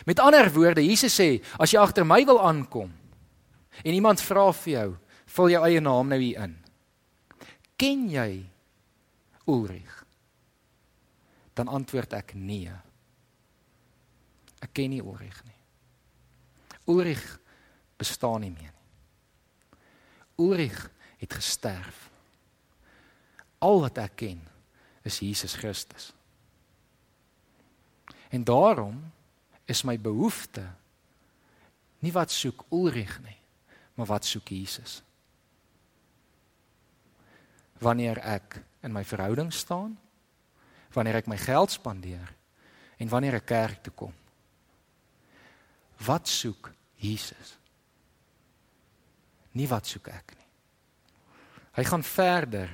Met 0.06 0.20
ander 0.20 0.52
woorde, 0.54 0.86
Jesus 0.86 1.20
sê, 1.20 1.44
"As 1.60 1.72
jy 1.72 1.80
agter 1.80 2.06
my 2.06 2.26
wil 2.26 2.40
aankom 2.40 2.92
en 3.84 3.94
iemand 3.94 4.22
vra 4.22 4.52
vir 4.52 4.74
jou, 4.74 4.98
vul 5.26 5.50
jou 5.50 5.64
eie 5.66 5.82
naam 5.82 6.08
nou 6.08 6.20
hier 6.20 6.44
in. 6.44 6.58
Ken 7.78 8.10
jy 8.10 8.46
Ulrich?" 9.48 10.06
Dan 11.54 11.68
antwoord 11.68 12.14
ek: 12.14 12.34
"Nee." 12.36 12.72
Ek 14.64 14.72
ken 14.74 14.90
nie 14.90 15.02
Ulrich 15.04 15.44
nie. 15.44 15.60
Ulrich 16.88 17.40
bestaan 17.98 18.42
nie 18.42 18.52
meer 18.52 18.72
nie. 18.72 19.80
Ulrich 20.46 20.90
het 21.18 21.34
gesterf. 21.34 22.10
Al 23.60 23.82
wat 23.82 23.98
ek 23.98 24.16
ken 24.16 24.42
is 25.04 25.20
Jesus 25.20 25.56
Christus. 25.60 26.12
En 28.30 28.44
daarom 28.44 29.12
is 29.66 29.84
my 29.84 30.00
behoefte 30.00 30.66
nie 32.04 32.12
wat 32.12 32.32
soek 32.32 32.66
Ulrich 32.72 33.20
nie, 33.24 33.38
maar 33.96 34.10
wat 34.10 34.26
soek 34.26 34.50
Jesus. 34.50 35.04
wanneer 37.84 38.20
ek 38.24 38.60
in 38.84 38.94
my 38.96 39.04
verhouding 39.08 39.52
staan, 39.54 39.96
wanneer 40.94 41.22
ek 41.22 41.30
my 41.32 41.38
geld 41.42 41.74
spandeer 41.74 42.32
en 43.02 43.12
wanneer 43.12 43.40
ek 43.40 43.50
kerk 43.50 43.82
toe 43.86 43.94
kom. 44.04 44.14
Wat 46.04 46.30
soek 46.30 46.72
Jesus? 47.02 47.56
Nie 49.58 49.68
wat 49.70 49.90
soek 49.90 50.10
ek 50.14 50.36
nie. 50.38 50.50
Hy 51.74 51.86
gaan 51.90 52.06
verder. 52.06 52.70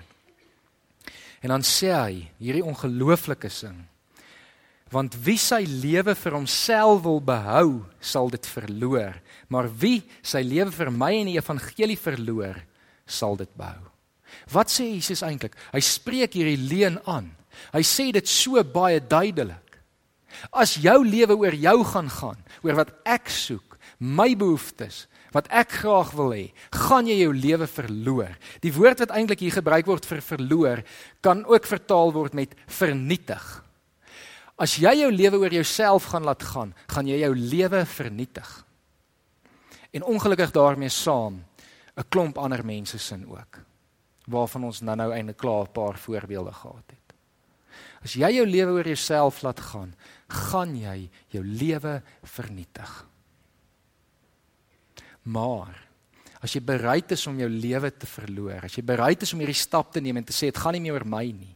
En 1.43 1.53
dan 1.53 1.63
sê 1.65 1.91
hy 1.93 2.15
hierdie 2.41 2.65
ongelooflike 2.65 3.50
sing. 3.53 3.77
Want 4.89 5.13
wie 5.22 5.38
sy 5.38 5.62
lewe 5.69 6.15
vir 6.17 6.36
homself 6.36 7.03
wil 7.05 7.22
behou, 7.22 7.84
sal 8.01 8.31
dit 8.34 8.46
verloor, 8.50 9.19
maar 9.48 9.69
wie 9.69 10.01
sy 10.25 10.41
lewe 10.41 10.74
vir 10.74 10.89
my 10.89 11.12
en 11.19 11.29
die 11.29 11.38
evangelie 11.38 11.98
verloor, 12.00 12.58
sal 13.05 13.38
dit 13.38 13.51
behou. 13.58 13.86
Wat 14.50 14.69
sê 14.74 14.88
Jesus 14.89 15.22
eintlik? 15.25 15.55
Hy 15.74 15.81
spreek 15.84 16.38
hierdie 16.38 16.58
leuen 16.58 16.98
aan. 17.10 17.29
Hy 17.74 17.84
sê 17.86 18.10
dit 18.15 18.29
so 18.29 18.62
baie 18.65 19.01
duidelik. 19.01 19.77
As 20.53 20.75
jou 20.79 21.00
lewe 21.05 21.38
oor 21.38 21.55
jou 21.58 21.77
gaan 21.91 22.10
gaan, 22.13 22.41
oor 22.65 22.77
wat 22.81 22.93
ek 23.10 23.29
soek, 23.34 23.77
my 24.00 24.31
behoeftes, 24.38 25.03
wat 25.32 25.48
ek 25.54 25.72
graag 25.84 26.12
wil 26.18 26.34
hê, 26.34 26.46
gaan 26.74 27.08
jy 27.08 27.20
jou 27.22 27.34
lewe 27.34 27.68
verloor. 27.68 28.32
Die 28.62 28.74
woord 28.74 29.00
wat 29.04 29.14
eintlik 29.14 29.44
hier 29.44 29.58
gebruik 29.60 29.86
word 29.86 30.06
vir 30.10 30.22
verloor, 30.26 30.84
kan 31.22 31.46
ook 31.46 31.66
vertaal 31.70 32.14
word 32.16 32.34
met 32.34 32.56
vernietig. 32.68 33.46
As 34.60 34.76
jy 34.76 34.92
jou 35.04 35.12
lewe 35.12 35.40
oor 35.40 35.54
jouself 35.54 36.10
gaan 36.12 36.26
laat 36.28 36.44
gaan, 36.44 36.74
gaan 36.92 37.08
jy 37.08 37.22
jou 37.22 37.34
lewe 37.36 37.86
vernietig. 37.86 38.50
En 39.96 40.04
ongelukkig 40.04 40.52
daarmee 40.52 40.90
saam 40.90 41.46
'n 41.98 42.10
klomp 42.10 42.38
ander 42.38 42.66
mense 42.66 42.98
sin 43.00 43.26
ook 43.28 43.60
waarvan 44.30 44.64
ons 44.64 44.82
nou-nou 44.82 45.12
eintlik 45.12 45.38
klaar 45.38 45.66
'n 45.66 45.72
paar 45.74 45.98
voorbeelde 45.98 46.54
gehad 46.54 46.86
het. 46.88 47.16
As 48.04 48.14
jy 48.14 48.30
jou 48.32 48.46
lewe 48.46 48.72
oor 48.72 48.88
jouself 48.88 49.42
laat 49.42 49.60
gaan, 49.60 49.96
gaan 50.28 50.76
jy 50.76 51.10
jou 51.28 51.44
lewe 51.44 52.02
vernietig. 52.24 53.06
Maar 55.24 55.76
as 56.40 56.54
jy 56.56 56.62
bereid 56.64 57.12
is 57.12 57.28
om 57.28 57.40
jou 57.40 57.50
lewe 57.52 57.92
te 57.92 58.08
verloor, 58.08 58.64
as 58.64 58.78
jy 58.78 58.84
bereid 58.88 59.24
is 59.26 59.34
om 59.34 59.42
hierdie 59.44 59.58
stap 59.58 59.92
te 59.92 60.02
neem 60.02 60.22
en 60.22 60.28
te 60.28 60.36
sê 60.36 60.48
dit 60.48 60.58
gaan 60.58 60.74
nie 60.78 60.84
meer 60.86 60.96
oor 60.96 61.08
my 61.08 61.26
nie, 61.32 61.56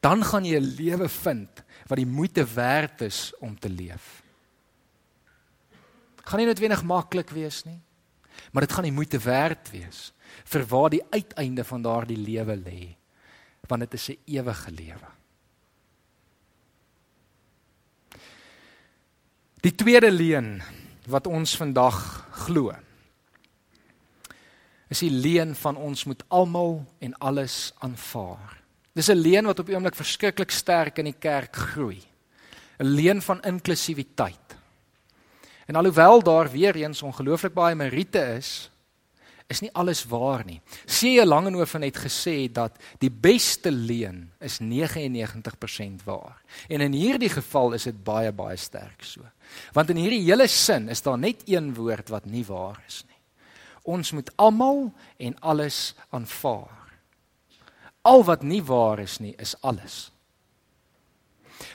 dan 0.00 0.22
gaan 0.22 0.44
jy 0.44 0.58
'n 0.58 0.76
lewe 0.78 1.08
vind 1.08 1.62
wat 1.88 1.98
die 1.98 2.06
moeite 2.06 2.44
werd 2.44 3.02
is 3.02 3.32
om 3.40 3.58
te 3.58 3.68
leef. 3.68 4.22
Gaan 6.22 6.38
nie 6.38 6.46
noodwendig 6.46 6.84
maklik 6.84 7.30
wees 7.30 7.64
nie, 7.64 7.80
maar 8.52 8.62
dit 8.62 8.72
gaan 8.72 8.84
die 8.84 8.92
moeite 8.92 9.18
werd 9.18 9.70
wees 9.70 10.12
vir 10.44 10.64
waar 10.66 10.90
die 10.90 11.02
uiteinde 11.10 11.64
van 11.64 11.82
daardie 11.82 12.16
lewe 12.16 12.56
lê, 12.56 12.96
want 13.68 13.80
dit 13.80 13.94
is 13.94 14.08
'n 14.10 14.18
ewige 14.26 14.70
lewe. 14.70 15.08
Die 19.60 19.74
tweede 19.74 20.10
leuen 20.10 20.62
wat 21.06 21.26
ons 21.26 21.56
vandag 21.56 22.27
glo 22.48 22.72
is 24.88 25.02
die 25.04 25.12
leuen 25.12 25.52
van 25.60 25.76
ons 25.76 26.06
moet 26.08 26.22
almal 26.32 26.78
en 27.04 27.12
alles 27.20 27.74
aanvaar. 27.84 28.56
Dis 28.96 29.10
'n 29.12 29.20
leuen 29.20 29.44
wat 29.44 29.58
op 29.58 29.66
die 29.66 29.74
oomblik 29.74 29.94
verskriklik 29.94 30.50
sterk 30.50 30.98
in 30.98 31.04
die 31.04 31.20
kerk 31.20 31.56
groei. 31.56 32.00
'n 32.80 32.86
Leuen 32.86 33.22
van 33.22 33.42
inklusiwiteit. 33.42 34.56
En 35.66 35.76
alhoewel 35.76 36.22
daar 36.22 36.50
weer 36.50 36.74
eens 36.74 37.02
ongelooflik 37.02 37.54
baie 37.54 37.74
meriete 37.74 38.36
is, 38.36 38.70
is 39.48 39.62
nie 39.64 39.70
alles 39.72 40.02
waar 40.04 40.44
nie. 40.44 40.60
C.J. 40.84 41.24
Langehoven 41.24 41.82
het 41.86 41.96
gesê 41.96 42.50
dat 42.52 42.76
die 43.00 43.10
beste 43.10 43.72
leuen 43.72 44.26
is 44.44 44.58
99% 44.60 46.04
waar. 46.04 46.42
En 46.68 46.84
in 46.84 46.92
hierdie 46.92 47.32
geval 47.32 47.72
is 47.72 47.88
dit 47.88 48.02
baie 48.04 48.32
baie 48.32 48.56
sterk 48.60 49.04
so. 49.04 49.24
Want 49.72 49.90
in 49.90 50.00
hierdie 50.02 50.26
hele 50.26 50.46
sin 50.52 50.90
is 50.92 51.02
daar 51.02 51.18
net 51.18 51.46
een 51.48 51.72
woord 51.74 52.12
wat 52.12 52.28
nie 52.28 52.44
waar 52.44 52.82
is 52.86 53.02
nie. 53.08 53.16
Ons 53.88 54.12
moet 54.12 54.28
almal 54.36 54.90
en 55.16 55.38
alles 55.40 55.94
aanvaar. 56.12 56.92
Al 58.04 58.24
wat 58.24 58.44
nie 58.44 58.60
waar 58.62 59.00
is 59.00 59.16
nie, 59.18 59.32
is 59.40 59.56
alles. 59.64 60.10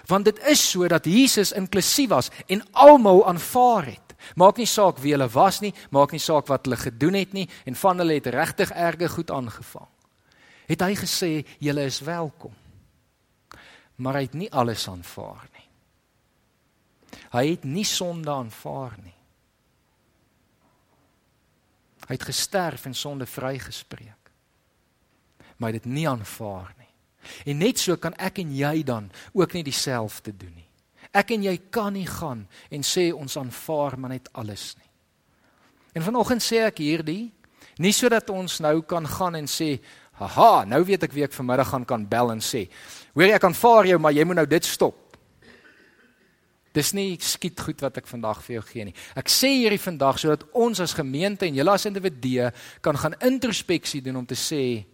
Want 0.06 0.26
dit 0.26 0.40
is 0.48 0.62
so 0.70 0.88
dat 0.88 1.06
Jesus 1.10 1.52
inklusief 1.52 2.10
was 2.10 2.30
en 2.46 2.62
almal 2.72 3.26
aanvaar 3.28 3.86
het. 3.86 4.13
Maak 4.36 4.58
nie 4.58 4.68
saak 4.70 5.00
wie 5.04 5.14
hulle 5.16 5.28
was 5.30 5.62
nie, 5.62 5.74
maak 5.92 6.12
nie 6.12 6.22
saak 6.22 6.48
wat 6.52 6.66
hulle 6.66 6.80
gedoen 6.80 7.18
het 7.20 7.34
nie 7.34 7.48
en 7.66 7.76
van 7.76 7.98
hulle 8.02 8.20
het 8.20 8.30
regtig 8.34 8.72
erge 8.72 9.10
goed 9.10 9.32
aangevang. 9.32 9.90
Het 10.68 10.82
hy 10.82 10.94
gesê 10.96 11.32
julle 11.60 11.86
is 11.86 12.00
welkom. 12.06 12.54
Maar 13.96 14.20
hy 14.20 14.24
het 14.28 14.38
nie 14.38 14.52
alles 14.52 14.88
aanvaar 14.90 15.48
nie. 15.54 15.68
Hy 17.34 17.46
het 17.50 17.64
nie 17.66 17.86
sonde 17.86 18.32
aanvaar 18.32 18.96
nie. 19.04 19.16
Hy 22.04 22.18
het 22.18 22.28
gesterf 22.28 22.86
en 22.86 22.96
sonde 22.98 23.26
vrygespreek. 23.26 24.32
Maar 25.58 25.70
hy 25.70 25.76
het 25.76 25.84
dit 25.84 25.94
nie 25.94 26.08
aanvaar 26.10 26.74
nie. 26.78 26.90
En 27.46 27.58
net 27.64 27.80
so 27.80 27.96
kan 27.98 28.16
ek 28.20 28.42
en 28.44 28.52
jy 28.56 28.84
dan 28.84 29.12
ook 29.32 29.54
nie 29.56 29.64
dieselfde 29.64 30.34
doen 30.36 30.56
nie. 30.56 30.70
Ek 31.14 31.36
en 31.36 31.44
jy 31.46 31.54
kan 31.70 31.94
nie 31.94 32.08
gaan 32.10 32.48
en 32.74 32.86
sê 32.86 33.12
ons 33.14 33.38
aanvaar 33.38 34.00
maar 34.02 34.16
net 34.16 34.30
alles 34.34 34.74
nie. 34.80 34.90
En 35.94 36.06
vanoggend 36.06 36.42
sê 36.42 36.64
ek 36.66 36.82
hierdie 36.82 37.30
nie 37.82 37.94
sodat 37.94 38.30
ons 38.34 38.60
nou 38.62 38.82
kan 38.86 39.06
gaan 39.08 39.36
en 39.36 39.48
sê, 39.48 39.80
"Haha, 40.14 40.66
nou 40.66 40.84
weet 40.84 41.04
ek 41.04 41.14
wie 41.14 41.24
ek 41.24 41.34
vanmiddag 41.34 41.70
gaan 41.70 41.86
kan 41.86 42.06
bel 42.06 42.32
en 42.32 42.40
sê, 42.40 42.70
hoor 43.14 43.26
jy 43.26 43.34
ek 43.34 43.44
aanvaar 43.44 43.86
jou, 43.86 44.00
maar 44.00 44.14
jy 44.14 44.24
moet 44.24 44.36
nou 44.36 44.46
dit 44.46 44.66
stop." 44.66 45.18
Dis 46.74 46.94
nie 46.94 47.18
skiet 47.22 47.60
goed 47.60 47.82
wat 47.82 47.98
ek 47.98 48.08
vandag 48.08 48.42
vir 48.42 48.56
jou 48.56 48.64
gee 48.66 48.86
nie. 48.86 48.96
Ek 49.16 49.30
sê 49.30 49.48
hierdie 49.62 49.80
vandag 49.80 50.18
sodat 50.20 50.44
ons 50.54 50.80
as 50.80 50.94
gemeente 50.94 51.46
en 51.46 51.54
julle 51.54 51.72
as 51.72 51.86
individue 51.86 52.52
kan 52.82 52.98
gaan 52.98 53.14
introspeksie 53.22 54.02
doen 54.02 54.16
om 54.16 54.26
te 54.26 54.36
sê 54.36 54.86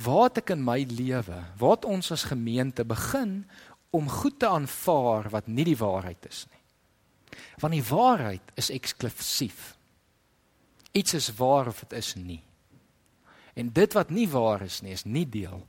waar 0.00 0.30
het 0.30 0.38
ek 0.38 0.54
in 0.54 0.62
my 0.64 0.86
lewe, 0.88 1.44
waar 1.58 1.74
het 1.76 1.84
ons 1.84 2.12
as 2.12 2.24
gemeente 2.24 2.84
begin 2.84 3.42
om 3.92 4.08
goed 4.08 4.38
te 4.40 4.48
aanvaar 4.48 5.28
wat 5.30 5.50
nie 5.52 5.66
die 5.68 5.76
waarheid 5.76 6.26
is 6.28 6.46
nie. 6.50 6.60
Want 7.60 7.76
die 7.76 7.84
waarheid 7.84 8.54
is 8.60 8.70
eksklusief. 8.72 9.74
Iets 10.96 11.14
is 11.14 11.28
waar 11.36 11.68
of 11.68 11.82
dit 11.84 11.92
is 12.00 12.14
nie. 12.16 12.40
En 13.54 13.68
dit 13.72 13.92
wat 13.92 14.10
nie 14.10 14.28
waar 14.32 14.64
is 14.64 14.80
nie, 14.80 14.96
is 14.96 15.04
nie 15.04 15.26
deel 15.28 15.60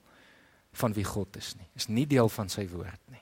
van 0.80 0.96
wie 0.96 1.06
God 1.06 1.36
is 1.38 1.54
nie. 1.60 1.68
Is 1.76 1.90
nie 1.92 2.08
deel 2.08 2.32
van 2.32 2.50
sy 2.50 2.66
woord 2.72 3.02
nie. 3.12 3.22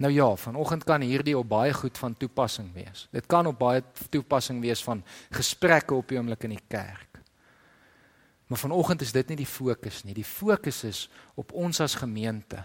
Nou 0.00 0.12
ja, 0.14 0.30
vanoggend 0.40 0.86
kan 0.88 1.02
hierdie 1.04 1.36
op 1.36 1.48
baie 1.50 1.74
goed 1.76 1.98
van 1.98 2.14
toepassing 2.16 2.70
wees. 2.72 3.04
Dit 3.12 3.26
kan 3.28 3.46
op 3.50 3.58
baie 3.58 3.82
toepassing 4.08 4.62
wees 4.62 4.80
van 4.86 5.02
gesprekke 5.34 5.94
op 5.94 6.08
die 6.08 6.16
oomblik 6.16 6.46
in 6.48 6.54
die 6.54 6.66
kerk. 6.72 7.20
Maar 8.48 8.58
vanoggend 8.58 9.02
is 9.04 9.12
dit 9.12 9.28
nie 9.28 9.42
die 9.42 9.50
fokus 9.50 10.00
nie. 10.06 10.14
Die 10.16 10.26
fokus 10.26 10.84
is 10.88 11.08
op 11.34 11.52
ons 11.52 11.82
as 11.84 11.98
gemeente 12.00 12.64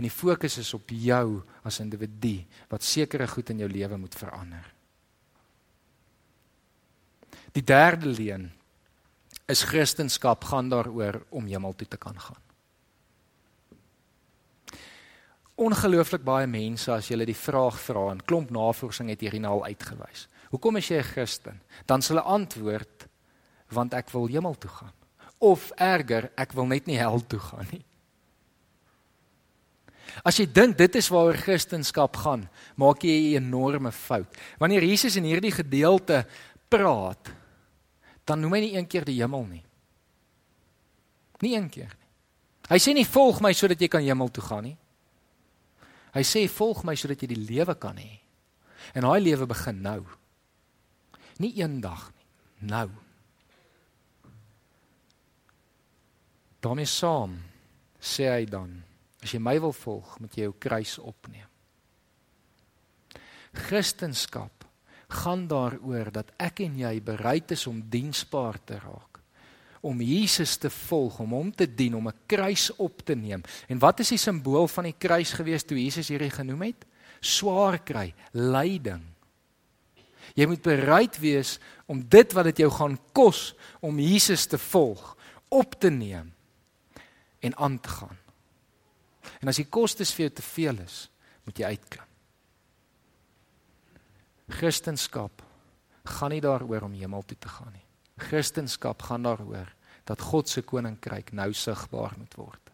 En 0.00 0.06
die 0.08 0.16
fokus 0.16 0.54
is 0.56 0.70
op 0.72 0.88
jou 0.96 1.42
as 1.68 1.76
individu 1.82 2.38
wat 2.70 2.86
sekere 2.88 3.26
goed 3.28 3.50
in 3.52 3.58
jou 3.60 3.66
lewe 3.68 3.98
moet 4.00 4.14
verander. 4.16 4.70
Die 7.52 7.64
derde 7.66 8.08
leen 8.08 8.46
is 9.44 9.66
Christendom 9.68 10.46
gaan 10.48 10.70
daaroor 10.72 11.20
om 11.28 11.44
hemel 11.44 11.76
toe 11.76 11.88
te 11.88 12.00
kan 12.00 12.16
gaan. 12.16 12.40
Ongelooflik 15.60 16.24
baie 16.24 16.48
mense 16.48 16.88
as 16.94 17.10
jy 17.10 17.18
hulle 17.18 17.28
die 17.28 17.36
vraag 17.36 17.76
vra 17.84 18.06
en 18.14 18.24
klomp 18.24 18.48
navorsing 18.56 19.12
het 19.12 19.20
hierna 19.20 19.52
al 19.52 19.66
uitgewys. 19.68 20.30
Hoekom 20.48 20.80
is 20.80 20.88
jy 20.88 20.96
'n 20.96 21.12
Christen? 21.12 21.60
Dan 21.84 22.00
sal 22.00 22.16
hulle 22.16 22.26
antwoord 22.26 23.06
want 23.68 23.92
ek 23.92 24.08
wil 24.10 24.26
hemel 24.26 24.54
toe 24.54 24.70
gaan. 24.70 24.96
Of 25.38 25.70
erger, 25.76 26.32
ek 26.36 26.52
wil 26.52 26.66
net 26.66 26.86
nie 26.86 26.96
hel 26.96 27.20
toe 27.26 27.38
gaan 27.38 27.68
nie. 27.70 27.84
As 30.24 30.38
jy 30.38 30.46
dink 30.46 30.76
dit 30.78 30.96
is 30.96 31.08
waaroor 31.12 31.38
Christendom 31.38 32.08
gaan, 32.12 32.48
maak 32.76 33.02
jy 33.02 33.36
'n 33.36 33.44
enorme 33.44 33.92
fout. 33.92 34.36
Wanneer 34.58 34.84
Jesus 34.84 35.16
in 35.16 35.24
hierdie 35.24 35.52
gedeelte 35.52 36.26
praat, 36.68 37.30
dan 38.24 38.40
noem 38.40 38.52
hy 38.52 38.60
nie 38.60 38.76
een 38.76 38.86
keer 38.86 39.04
die 39.04 39.20
hemel 39.20 39.44
nie. 39.44 39.64
Nie 41.40 41.56
een 41.56 41.68
keer 41.70 41.92
nie. 41.98 42.08
Hy 42.68 42.78
sê 42.78 42.94
nie 42.94 43.04
volg 43.04 43.40
my 43.40 43.52
sodat 43.52 43.80
jy 43.80 43.88
kan 43.88 44.02
hemel 44.02 44.28
toe 44.28 44.44
gaan 44.44 44.64
nie. 44.64 44.76
Hy 46.14 46.22
sê 46.22 46.48
volg 46.48 46.84
my 46.84 46.94
sodat 46.94 47.20
jy 47.22 47.28
die 47.28 47.46
lewe 47.54 47.74
kan 47.74 47.96
hê. 47.96 48.20
En 48.94 49.02
daai 49.02 49.20
lewe 49.20 49.46
begin 49.46 49.82
nou. 49.82 50.04
Nie 51.38 51.54
eendag 51.56 52.12
nie, 52.60 52.68
nou. 52.68 52.90
daarmee 56.60 56.88
saam 56.88 57.38
sê 58.00 58.28
hy 58.28 58.44
dan 58.44 58.82
As 59.22 59.32
jy 59.32 59.38
my 59.38 59.58
wil 59.60 59.72
volg, 59.72 60.18
moet 60.20 60.34
jy 60.36 60.48
jou 60.48 60.54
kruis 60.58 60.98
opneem. 60.98 61.48
Christendom 63.52 64.50
gaan 65.10 65.46
daaroor 65.50 66.10
dat 66.14 66.30
ek 66.38 66.62
en 66.64 66.76
jy 66.78 66.92
bereid 67.02 67.50
is 67.54 67.66
om 67.66 67.80
diensbaar 67.90 68.60
te 68.64 68.78
raak, 68.78 69.18
om 69.82 70.00
Jesus 70.04 70.56
te 70.60 70.70
volg, 70.70 71.18
om 71.24 71.34
hom 71.34 71.50
te 71.50 71.66
dien, 71.66 71.96
om 71.96 72.08
'n 72.08 72.20
kruis 72.26 72.70
op 72.76 73.02
te 73.02 73.14
neem. 73.14 73.42
En 73.68 73.78
wat 73.78 74.00
is 74.00 74.08
die 74.08 74.18
simbool 74.18 74.68
van 74.68 74.84
die 74.84 74.98
kruis 74.98 75.32
gewees 75.32 75.64
toe 75.64 75.82
Jesus 75.82 76.08
hierdie 76.08 76.30
genoem 76.30 76.62
het? 76.62 76.86
Swaar 77.20 77.78
kry, 77.78 78.14
lyding. 78.32 79.02
Jy 80.34 80.46
moet 80.46 80.62
bereid 80.62 81.18
wees 81.18 81.58
om 81.86 82.08
dit 82.08 82.32
wat 82.32 82.44
dit 82.44 82.58
jou 82.58 82.70
gaan 82.70 82.98
kos 83.12 83.54
om 83.80 83.98
Jesus 83.98 84.46
te 84.46 84.58
volg, 84.58 85.16
op 85.48 85.80
te 85.80 85.90
neem 85.90 86.32
en 87.40 87.56
aan 87.56 87.80
te 87.80 87.88
gaan. 87.88 88.19
En 89.40 89.48
as 89.48 89.60
die 89.60 89.68
kostes 89.72 90.12
vir 90.16 90.28
jou 90.28 90.32
te 90.36 90.44
veel 90.44 90.80
is, 90.84 91.02
moet 91.48 91.60
jy 91.60 91.74
uitklim. 91.74 92.08
Christendom 94.50 95.30
gaan 96.10 96.32
nie 96.34 96.42
daaroor 96.42 96.88
om 96.88 96.96
hemel 96.96 97.22
toe 97.24 97.38
te 97.38 97.48
gaan 97.48 97.72
nie. 97.72 97.86
Christendom 98.20 98.98
gaan 99.06 99.28
daaroor 99.28 99.70
dat 100.08 100.20
God 100.20 100.48
se 100.48 100.62
koninkryk 100.66 101.32
nou 101.36 101.52
sigbaar 101.54 102.16
moet 102.18 102.34
word. 102.38 102.70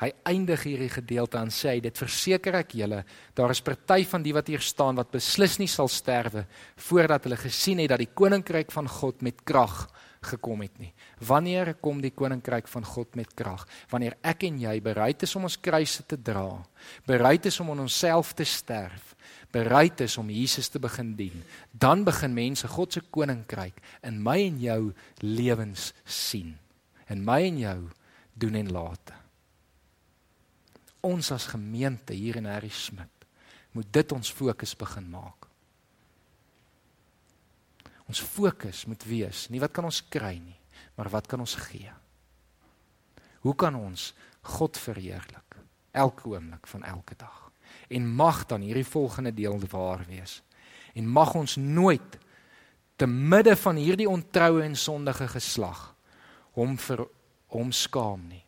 Hy 0.00 0.08
eindig 0.24 0.62
hierdie 0.64 0.88
gedeelte 0.88 1.36
aan 1.36 1.50
sê 1.52 1.74
dit 1.84 1.98
verseker 2.00 2.56
ek 2.62 2.72
julle 2.78 3.02
daar 3.36 3.52
is 3.52 3.60
party 3.60 4.06
van 4.08 4.22
die 4.24 4.32
wat 4.32 4.48
hier 4.48 4.62
staan 4.64 4.96
wat 4.96 5.12
beslis 5.12 5.58
nie 5.60 5.68
sal 5.68 5.90
sterwe 5.92 6.46
voordat 6.88 7.26
hulle 7.28 7.36
gesien 7.36 7.82
het 7.82 7.92
dat 7.92 8.00
die 8.00 8.14
koninkryk 8.16 8.72
van 8.72 8.88
God 8.88 9.20
met 9.26 9.44
krag 9.44 9.84
gekom 10.20 10.60
het 10.64 10.76
nie. 10.80 10.90
Wanneer 11.24 11.72
kom 11.80 12.00
die 12.02 12.12
koninkryk 12.12 12.68
van 12.68 12.84
God 12.84 13.16
met 13.16 13.32
krag? 13.36 13.64
Wanneer 13.90 14.18
ek 14.26 14.44
en 14.48 14.58
jy 14.60 14.74
bereid 14.84 15.22
is 15.24 15.34
om 15.38 15.46
ons 15.48 15.58
kruise 15.60 16.04
te 16.08 16.18
dra, 16.20 16.60
bereid 17.08 17.46
is 17.48 17.60
om 17.62 17.72
aan 17.72 17.86
onsself 17.86 18.34
te 18.36 18.44
sterf, 18.44 19.14
bereid 19.52 20.00
is 20.04 20.18
om 20.20 20.30
Jesus 20.30 20.68
te 20.68 20.78
begin 20.82 21.14
dien, 21.16 21.44
dan 21.72 22.04
begin 22.04 22.34
mense 22.36 22.68
God 22.68 22.92
se 22.92 23.02
koninkryk 23.10 23.80
in 24.06 24.20
my 24.22 24.36
en 24.44 24.60
jou 24.60 24.82
lewens 25.24 25.90
sien. 26.04 26.54
In 27.10 27.24
my 27.26 27.40
en 27.48 27.58
jou 27.58 27.78
doen 28.38 28.60
en 28.60 28.70
late. 28.72 29.16
Ons 31.00 31.32
as 31.32 31.48
gemeente 31.50 32.14
hier 32.14 32.36
in 32.38 32.48
Harry 32.50 32.70
Smit 32.70 33.08
moet 33.72 33.86
dit 33.94 34.12
ons 34.12 34.32
fokus 34.34 34.74
begin 34.76 35.06
maak. 35.12 35.39
Ons 38.10 38.22
fokus 38.26 38.88
moet 38.90 39.04
wees 39.06 39.44
nie 39.54 39.60
wat 39.62 39.70
kan 39.76 39.86
ons 39.86 40.00
kry 40.10 40.34
nie, 40.42 40.58
maar 40.98 41.12
wat 41.12 41.28
kan 41.30 41.42
ons 41.42 41.54
gee? 41.68 41.92
Hoe 43.44 43.54
kan 43.54 43.76
ons 43.78 44.10
God 44.56 44.78
verheerlik 44.82 45.60
elke 45.94 46.26
oomblik 46.32 46.66
van 46.72 46.82
elke 46.90 47.14
dag? 47.14 47.36
En 47.86 48.08
mag 48.18 48.42
dan 48.50 48.64
hierdie 48.66 48.86
volgende 48.86 49.30
deel 49.34 49.60
waar 49.70 50.02
wees. 50.08 50.40
En 50.94 51.06
mag 51.06 51.34
ons 51.38 51.54
nooit 51.56 52.18
te 52.98 53.06
midde 53.06 53.54
van 53.56 53.78
hierdie 53.78 54.08
ontroue 54.10 54.64
en 54.66 54.74
sondige 54.76 55.28
geslag 55.30 55.92
hom 56.58 56.74
vir 56.82 57.04
hom 57.54 57.70
skaam 57.72 58.26
nie. 58.26 58.42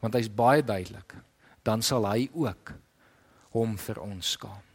Want 0.00 0.14
hy's 0.14 0.30
baie 0.30 0.62
duidelik, 0.62 1.18
dan 1.66 1.82
sal 1.82 2.06
hy 2.06 2.28
ook 2.30 2.76
hom 3.58 3.74
vir 3.88 4.00
ons 4.06 4.36
skaam. 4.38 4.65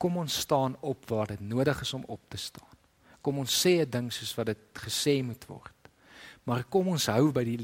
Kom 0.00 0.16
ons 0.16 0.38
staan 0.46 0.78
op 0.80 1.04
waar 1.12 1.28
dit 1.34 1.40
nodig 1.44 1.80
is 1.84 1.92
om 1.92 2.04
op 2.08 2.22
te 2.32 2.40
staan. 2.40 2.76
Kom 3.20 3.38
ons 3.38 3.52
sê 3.52 3.84
'n 3.84 3.90
ding 3.90 4.12
soos 4.12 4.34
wat 4.34 4.46
dit 4.46 4.62
gesê 4.72 5.22
moet 5.22 5.44
word. 5.46 5.76
Maar 6.44 6.64
kom 6.64 6.88
ons 6.88 7.06
hou 7.06 7.32
by 7.32 7.44
die 7.44 7.58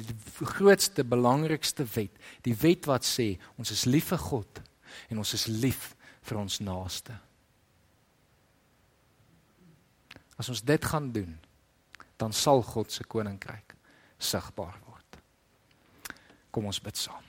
grootste 0.45 1.05
belangrikste 1.05 1.87
wet, 1.95 2.13
die 2.43 2.55
wet 2.55 2.87
wat 2.87 3.05
sê 3.05 3.39
ons 3.59 3.71
is 3.71 3.85
lief 3.85 4.13
vir 4.13 4.19
God 4.19 4.61
en 5.11 5.19
ons 5.19 5.33
is 5.35 5.47
lief 5.47 5.97
vir 6.23 6.39
ons 6.39 6.61
naaste. 6.61 7.17
As 10.37 10.49
ons 10.53 10.63
dit 10.63 10.85
gaan 10.85 11.13
doen, 11.13 11.39
dan 12.17 12.33
sal 12.33 12.63
God 12.63 12.93
se 12.93 13.05
koninkryk 13.05 13.75
sigbaar 14.19 14.77
word. 14.87 15.21
Kom 16.51 16.69
ons 16.69 16.81
bid 16.81 16.97
saam. 16.97 17.26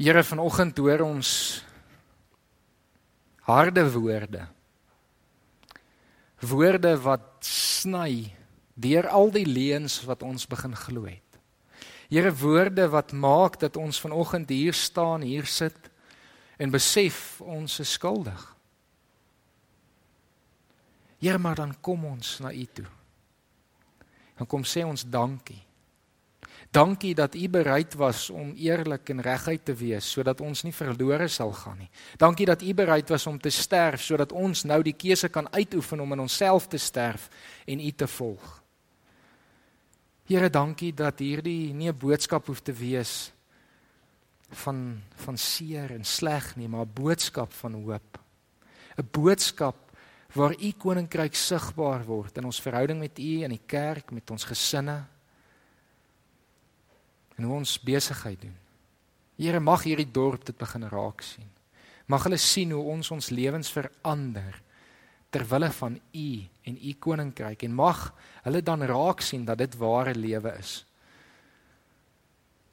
Here 0.00 0.22
vanoggend 0.24 0.78
hoor 0.78 1.04
ons 1.04 1.62
harde 3.48 3.84
woorde. 3.92 4.46
Woorde 6.40 6.94
wat 7.02 7.46
sny 7.46 8.32
deur 8.74 9.08
al 9.08 9.30
die 9.34 9.46
leuns 9.46 10.00
wat 10.08 10.22
ons 10.22 10.46
begin 10.48 10.74
glo 10.76 11.04
het. 11.06 11.20
Here 12.12 12.32
woorde 12.34 12.88
wat 12.92 13.12
maak 13.12 13.58
dat 13.60 13.76
ons 13.76 14.00
vanoggend 14.00 14.48
hier 14.48 14.74
staan, 14.74 15.22
hier 15.22 15.46
sit 15.46 15.90
en 16.58 16.70
besef 16.70 17.40
ons 17.40 17.78
is 17.80 17.92
skuldig. 17.92 18.40
Here 21.22 21.38
maar 21.38 21.54
dan 21.54 21.76
kom 21.80 22.04
ons 22.04 22.38
na 22.42 22.52
U 22.52 22.64
toe. 22.74 22.88
Dan 24.36 24.46
kom 24.46 24.64
sê 24.66 24.82
ons 24.84 25.04
dankie. 25.06 25.62
Dankie 26.72 27.12
dat 27.14 27.34
u 27.34 27.48
bereid 27.48 27.94
was 27.94 28.30
om 28.30 28.54
eerlik 28.56 29.08
en 29.12 29.20
reguit 29.20 29.64
te 29.64 29.74
wees 29.76 30.06
sodat 30.08 30.40
ons 30.40 30.62
nie 30.64 30.72
verlore 30.72 31.28
sal 31.28 31.52
gaan 31.52 31.76
nie. 31.84 31.90
Dankie 32.16 32.46
dat 32.48 32.62
u 32.62 32.72
bereid 32.74 33.12
was 33.12 33.26
om 33.28 33.36
te 33.38 33.52
sterf 33.52 34.00
sodat 34.00 34.32
ons 34.32 34.64
nou 34.64 34.78
die 34.82 34.96
keuse 34.96 35.28
kan 35.28 35.52
uitoefen 35.52 36.00
om 36.00 36.16
in 36.16 36.24
onsself 36.24 36.70
te 36.72 36.80
sterf 36.80 37.28
en 37.66 37.80
u 37.80 37.90
te 37.90 38.08
volg. 38.08 38.62
Here, 40.24 40.48
dankie 40.48 40.94
dat 40.96 41.20
hierdie 41.20 41.74
nie 41.74 41.92
'n 41.92 41.98
boodskap 41.98 42.46
hoef 42.46 42.62
te 42.62 42.72
wees 42.72 43.32
van 44.48 45.02
van 45.14 45.36
seer 45.36 45.92
en 45.92 46.04
sleg 46.04 46.56
nie, 46.56 46.68
maar 46.68 46.86
'n 46.86 46.92
boodskap 46.94 47.52
van 47.52 47.74
hoop. 47.74 48.18
'n 48.96 49.08
Boodskap 49.10 49.76
waar 50.32 50.56
u 50.56 50.72
koninkryk 50.72 51.34
sigbaar 51.34 52.04
word 52.04 52.36
in 52.38 52.44
ons 52.44 52.60
verhouding 52.60 52.98
met 52.98 53.18
u 53.18 53.42
en 53.42 53.50
die 53.50 53.66
kerk, 53.66 54.10
met 54.10 54.30
ons 54.30 54.44
gesinne 54.44 55.11
en 57.42 57.48
hoe 57.48 57.58
ons 57.58 57.78
besigheid 57.82 58.38
doen. 58.40 58.54
Here 59.40 59.58
mag 59.60 59.82
hierdie 59.82 60.06
dorp 60.06 60.44
dit 60.46 60.56
begin 60.56 60.86
raak 60.86 61.24
sien. 61.26 61.48
Mag 62.06 62.22
hulle 62.28 62.38
sien 62.38 62.70
hoe 62.70 62.82
ons 62.94 63.10
ons 63.10 63.30
lewens 63.34 63.70
verander 63.72 64.60
ter 65.32 65.42
wille 65.48 65.70
van 65.74 65.96
U 65.98 66.28
en 66.68 66.76
U 66.76 66.92
koninkryk 67.02 67.64
en 67.66 67.74
mag 67.74 68.04
hulle 68.44 68.62
dan 68.62 68.84
raak 68.86 69.24
sien 69.24 69.46
dat 69.48 69.58
dit 69.58 69.74
ware 69.80 70.14
lewe 70.14 70.52
is. 70.60 70.84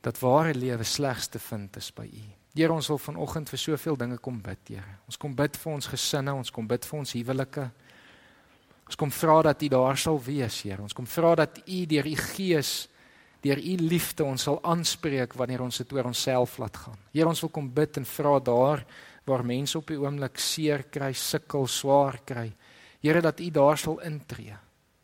Dat 0.06 0.20
ware 0.22 0.54
lewe 0.54 0.84
slegs 0.84 1.32
te 1.34 1.40
vind 1.40 1.80
is 1.80 1.90
by 1.96 2.06
U. 2.06 2.26
Here 2.54 2.74
ons 2.74 2.92
wil 2.92 3.00
vanoggend 3.00 3.50
vir 3.50 3.62
soveel 3.62 3.98
dinge 3.98 4.18
kom 4.22 4.38
bid, 4.44 4.62
Here. 4.68 4.98
Ons 5.08 5.18
kom 5.18 5.34
bid 5.36 5.58
vir 5.58 5.74
ons 5.74 5.88
gesinne, 5.88 6.34
ons 6.36 6.52
kom 6.52 6.68
bid 6.68 6.86
vir 6.86 7.00
ons 7.00 7.16
huwelike. 7.16 7.66
Ons 8.90 9.00
kom 9.00 9.12
vra 9.14 9.42
dat 9.50 9.64
U 9.64 9.70
daar 9.72 9.98
sal 9.98 10.20
wees, 10.26 10.62
Here. 10.66 10.82
Ons 10.84 10.98
kom 10.98 11.08
vra 11.08 11.36
dat 11.40 11.62
U 11.66 11.84
deur 11.88 12.10
U 12.10 12.16
Gees 12.34 12.90
deur 13.42 13.60
u 13.60 13.76
liefde 13.80 14.26
ons 14.28 14.44
sal 14.44 14.60
aanspreek 14.68 15.34
wanneer 15.40 15.62
ons 15.64 15.80
dit 15.82 15.94
oor 15.96 16.10
onsself 16.12 16.58
laat 16.60 16.78
gaan. 16.78 16.98
Here 17.14 17.30
ons 17.30 17.42
wil 17.46 17.52
kom 17.56 17.70
bid 17.74 18.02
en 18.02 18.08
vra 18.08 18.40
daar 18.44 18.84
waar 19.30 19.46
mense 19.46 19.78
op 19.78 19.88
die 19.88 20.00
oomblik 20.00 20.40
seer 20.42 20.84
kry, 20.92 21.14
sukkel, 21.14 21.68
swaar 21.68 22.20
kry. 22.26 22.50
Here 23.00 23.22
dat 23.24 23.40
u 23.40 23.50
daar 23.54 23.78
sal 23.78 24.00
intree. 24.04 24.58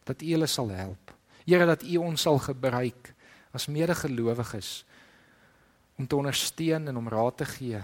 Dat 0.06 0.22
u 0.22 0.34
hulle 0.34 0.48
sal 0.52 0.70
help. 0.76 1.14
Here 1.46 1.66
dat 1.66 1.84
u 1.84 1.98
ons 2.02 2.26
sal 2.28 2.40
gebruik 2.44 3.14
as 3.56 3.70
medegelowiges 3.72 4.84
om 5.96 6.08
te 6.08 6.18
ondersteun 6.18 6.90
en 6.92 6.98
om 6.98 7.08
raad 7.08 7.38
te 7.38 7.46
gee 7.48 7.80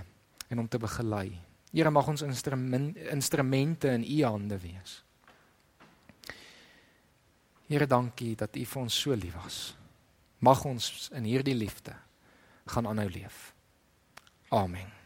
en 0.49 0.59
om 0.59 0.67
te 0.67 0.79
begelei. 0.81 1.31
Here 1.71 1.89
mag 1.89 2.09
ons 2.11 2.25
instrument, 2.27 2.97
instrumente 2.97 3.87
in 3.95 4.03
u 4.03 4.23
hande 4.25 4.59
wees. 4.59 4.99
Here 7.71 7.87
dankie 7.87 8.35
dat 8.35 8.55
u 8.55 8.65
vir 8.65 8.81
ons 8.81 8.97
so 8.99 9.15
lief 9.15 9.37
was 9.39 9.80
mag 10.41 10.63
ons 10.65 11.09
in 11.13 11.27
hierdie 11.29 11.55
liefde 11.55 11.93
gaan 12.65 12.87
aanhou 12.89 13.09
leef. 13.09 13.53
Amen. 14.49 15.00